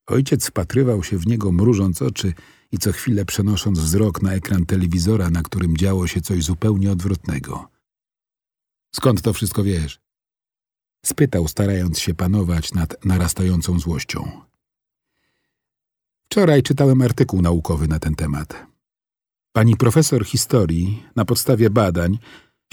Ojciec 0.08 0.48
wpatrywał 0.48 1.04
się 1.04 1.18
w 1.18 1.28
niego, 1.28 1.52
mrużąc 1.52 2.02
oczy 2.02 2.34
i 2.72 2.78
co 2.78 2.92
chwilę 2.92 3.26
przenosząc 3.26 3.80
wzrok 3.80 4.22
na 4.22 4.34
ekran 4.34 4.66
telewizora, 4.66 5.30
na 5.30 5.44
którym 5.44 5.78
działo 5.78 6.08
się 6.08 6.22
coś 6.22 6.44
zupełnie 6.44 6.92
odwrotnego. 6.92 7.68
Skąd 8.96 9.22
to 9.22 9.34
wszystko 9.34 9.64
wiesz? 9.64 10.02
Spytał, 11.06 11.48
starając 11.48 12.00
się 12.00 12.14
panować 12.14 12.74
nad 12.74 13.06
narastającą 13.06 13.80
złością. 13.80 14.42
Wczoraj 16.32 16.63
czytałem 16.63 17.02
artykuł 17.02 17.41
naukowy 17.41 17.88
na 17.88 18.00
ten 18.00 18.15
temat. 18.15 18.67
Pani 19.56 19.78
profesor 19.78 20.26
historii, 20.26 21.04
na 21.15 21.26
podstawie 21.26 21.70
badań, 21.70 22.17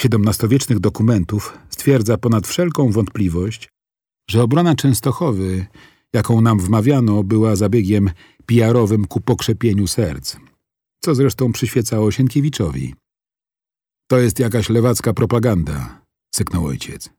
XVII-wiecznych 0.05 0.81
dokumentów, 0.81 1.59
stwierdza 1.71 2.19
ponad 2.19 2.47
wszelką 2.47 2.91
wątpliwość, 2.91 3.69
że 4.31 4.43
obrona 4.43 4.75
Częstochowy, 4.75 5.67
jaką 6.13 6.41
nam 6.41 6.61
wmawiano, 6.61 7.23
była 7.23 7.57
zabiegiem 7.57 8.11
PR-owym 8.47 9.05
ku 9.07 9.21
pokrzepieniu 9.21 9.87
serc, 9.87 10.37
co 11.05 11.15
zresztą 11.15 11.53
przyświecało 11.53 12.11
Sienkiewiczowi. 12.11 12.95
To 14.11 14.19
jest 14.19 14.39
jakaś 14.39 14.69
lewacka 14.69 15.13
propaganda, 15.13 16.03
syknął 16.35 16.67
ojciec. 16.67 17.11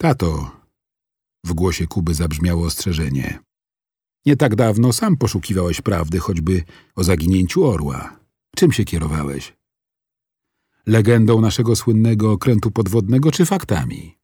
Tato, 0.00 0.50
w 1.46 1.52
głosie 1.52 1.86
Kuby 1.86 2.14
zabrzmiało 2.14 2.66
ostrzeżenie. 2.66 3.49
Nie 4.26 4.36
tak 4.36 4.56
dawno 4.56 4.92
sam 4.92 5.16
poszukiwałeś 5.16 5.80
prawdy, 5.80 6.18
choćby 6.18 6.62
o 6.96 7.04
zaginięciu 7.04 7.64
orła. 7.64 8.20
Czym 8.56 8.72
się 8.72 8.84
kierowałeś? 8.84 9.56
Legendą 10.86 11.40
naszego 11.40 11.76
słynnego 11.76 12.32
okrętu 12.32 12.70
podwodnego 12.70 13.32
czy 13.32 13.46
faktami? 13.46 14.18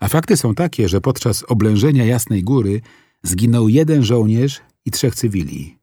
A 0.00 0.08
fakty 0.08 0.36
są 0.36 0.54
takie, 0.54 0.88
że 0.88 1.00
podczas 1.00 1.44
oblężenia 1.48 2.04
Jasnej 2.04 2.44
Góry 2.44 2.80
zginął 3.22 3.68
jeden 3.68 4.04
żołnierz 4.04 4.60
i 4.84 4.90
trzech 4.90 5.14
cywili. 5.14 5.78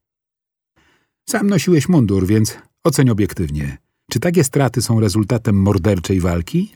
Sam 1.29 1.47
nosiłeś 1.47 1.89
mundur, 1.89 2.27
więc 2.27 2.57
oceń 2.83 3.09
obiektywnie. 3.09 3.77
Czy 4.11 4.19
takie 4.19 4.43
straty 4.43 4.81
są 4.81 4.99
rezultatem 4.99 5.61
morderczej 5.61 6.19
walki? 6.19 6.75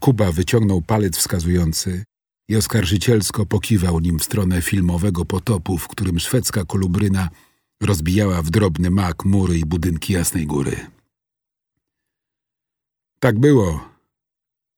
Kuba 0.00 0.32
wyciągnął 0.32 0.82
palec 0.82 1.16
wskazujący 1.16 2.04
i 2.48 2.56
oskarżycielsko 2.56 3.46
pokiwał 3.46 4.00
nim 4.00 4.18
w 4.18 4.24
stronę 4.24 4.62
filmowego 4.62 5.24
potopu, 5.24 5.78
w 5.78 5.88
którym 5.88 6.18
szwedzka 6.18 6.64
kolubryna 6.64 7.28
rozbijała 7.80 8.42
w 8.42 8.50
drobny 8.50 8.90
mak 8.90 9.24
mury 9.24 9.58
i 9.58 9.64
budynki 9.64 10.12
Jasnej 10.12 10.46
Góry. 10.46 10.86
Tak 13.20 13.38
było. 13.38 13.88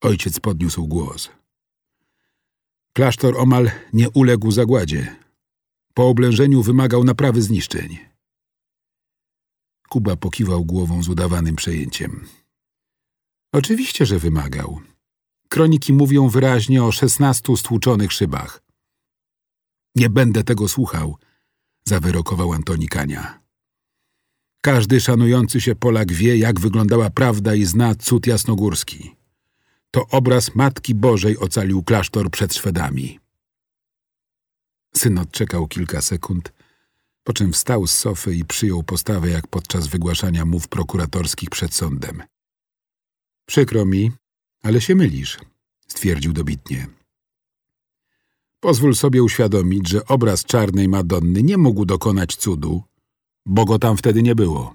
Ojciec 0.00 0.40
podniósł 0.40 0.86
głos. 0.86 1.30
Klasztor 2.92 3.38
omal 3.38 3.70
nie 3.92 4.10
uległ 4.10 4.50
zagładzie. 4.50 5.16
Po 5.94 6.08
oblężeniu 6.08 6.62
wymagał 6.62 7.04
naprawy 7.04 7.42
zniszczeń. 7.42 7.98
Kuba 9.88 10.16
pokiwał 10.16 10.64
głową 10.64 11.02
z 11.02 11.08
udawanym 11.08 11.56
przejęciem. 11.56 12.26
Oczywiście, 13.52 14.06
że 14.06 14.18
wymagał. 14.18 14.80
Kroniki 15.52 15.92
mówią 15.92 16.28
wyraźnie 16.28 16.84
o 16.84 16.92
szesnastu 16.92 17.56
stłuczonych 17.56 18.12
szybach. 18.12 18.62
Nie 19.94 20.10
będę 20.10 20.44
tego 20.44 20.68
słuchał, 20.68 21.16
zawyrokował 21.84 22.52
Antoni 22.52 22.88
Kania. 22.88 23.40
Każdy 24.62 25.00
szanujący 25.00 25.60
się 25.60 25.74
Polak 25.74 26.12
wie, 26.12 26.36
jak 26.36 26.60
wyglądała 26.60 27.10
prawda 27.10 27.54
i 27.54 27.64
zna 27.64 27.94
cud 27.94 28.26
jasnogórski. 28.26 29.16
To 29.90 30.06
obraz 30.06 30.54
Matki 30.54 30.94
Bożej 30.94 31.38
ocalił 31.38 31.82
klasztor 31.82 32.30
przed 32.30 32.54
Szwedami. 32.54 33.20
Syn 34.94 35.18
odczekał 35.18 35.68
kilka 35.68 36.00
sekund, 36.00 36.52
po 37.24 37.32
czym 37.32 37.52
wstał 37.52 37.86
z 37.86 37.94
sofy 37.94 38.34
i 38.34 38.44
przyjął 38.44 38.82
postawę 38.82 39.30
jak 39.30 39.46
podczas 39.46 39.86
wygłaszania 39.86 40.44
mów 40.44 40.68
prokuratorskich 40.68 41.50
przed 41.50 41.74
sądem. 41.74 42.22
Przykro 43.46 43.84
mi, 43.84 44.12
ale 44.62 44.80
się 44.80 44.94
mylisz, 44.94 45.38
stwierdził 45.86 46.32
dobitnie. 46.32 46.86
Pozwól 48.60 48.94
sobie 48.94 49.22
uświadomić, 49.22 49.88
że 49.88 50.06
obraz 50.06 50.44
czarnej 50.44 50.88
Madonny 50.88 51.42
nie 51.42 51.58
mógł 51.58 51.84
dokonać 51.84 52.36
cudu, 52.36 52.82
bo 53.46 53.64
go 53.64 53.78
tam 53.78 53.96
wtedy 53.96 54.22
nie 54.22 54.34
było. 54.34 54.74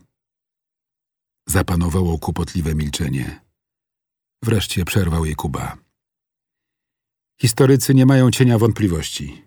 Zapanowało 1.48 2.20
kłopotliwe 2.20 2.76
milczenie. 2.76 3.42
Wreszcie 4.44 4.86
przerwał 4.86 5.26
je 5.26 5.36
Kuba. 5.36 5.78
Historycy 7.42 7.94
nie 7.94 8.06
mają 8.06 8.32
cienia 8.32 8.58
wątpliwości. 8.58 9.46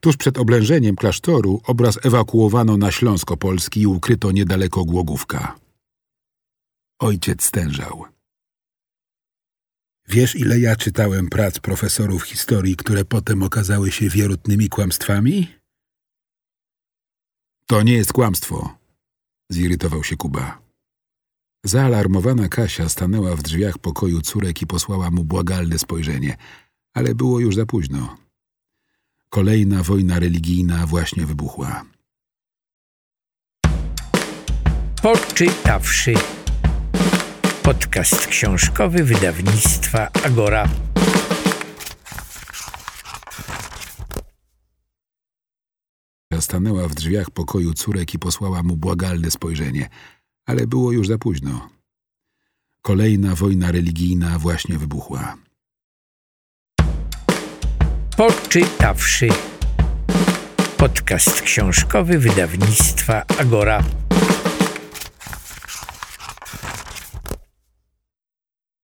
Tuż 0.00 0.16
przed 0.16 0.38
oblężeniem 0.38 0.96
klasztoru 0.96 1.60
obraz 1.64 1.98
ewakuowano 2.02 2.76
na 2.76 2.90
Śląsko-Polski 2.90 3.80
i 3.80 3.86
ukryto 3.86 4.32
niedaleko 4.32 4.84
Głogówka. 4.84 5.56
Ojciec 6.98 7.44
stężał. 7.44 8.04
Wiesz, 10.10 10.36
ile 10.36 10.58
ja 10.58 10.76
czytałem 10.76 11.28
prac 11.28 11.58
profesorów 11.58 12.22
historii, 12.22 12.76
które 12.76 13.04
potem 13.04 13.42
okazały 13.42 13.92
się 13.92 14.08
wierutnymi 14.08 14.68
kłamstwami? 14.68 15.48
To 17.66 17.82
nie 17.82 17.92
jest 17.92 18.12
kłamstwo, 18.12 18.78
zirytował 19.50 20.04
się 20.04 20.16
Kuba. 20.16 20.62
Zaalarmowana 21.64 22.48
Kasia 22.48 22.88
stanęła 22.88 23.36
w 23.36 23.42
drzwiach 23.42 23.78
pokoju 23.78 24.20
córek 24.20 24.62
i 24.62 24.66
posłała 24.66 25.10
mu 25.10 25.24
błagalne 25.24 25.78
spojrzenie, 25.78 26.36
ale 26.94 27.14
było 27.14 27.40
już 27.40 27.54
za 27.54 27.66
późno. 27.66 28.16
Kolejna 29.28 29.82
wojna 29.82 30.18
religijna 30.18 30.86
właśnie 30.86 31.26
wybuchła. 31.26 31.84
Poczytawszy 35.02 36.14
podcast 37.62 38.26
książkowy 38.26 39.04
wydawnictwa 39.04 40.08
Agora. 40.26 40.68
Stanęła 46.40 46.88
w 46.88 46.94
drzwiach 46.94 47.30
pokoju 47.30 47.74
córek 47.74 48.14
i 48.14 48.18
posłała 48.18 48.62
mu 48.62 48.76
błagalne 48.76 49.30
spojrzenie, 49.30 49.88
ale 50.46 50.66
było 50.66 50.92
już 50.92 51.08
za 51.08 51.18
późno. 51.18 51.68
Kolejna 52.82 53.34
wojna 53.34 53.72
religijna 53.72 54.38
właśnie 54.38 54.78
wybuchła. 54.78 55.36
Poczytawszy 58.16 59.28
podcast 60.76 61.42
książkowy 61.42 62.18
wydawnictwa 62.18 63.24
Agora. 63.38 63.84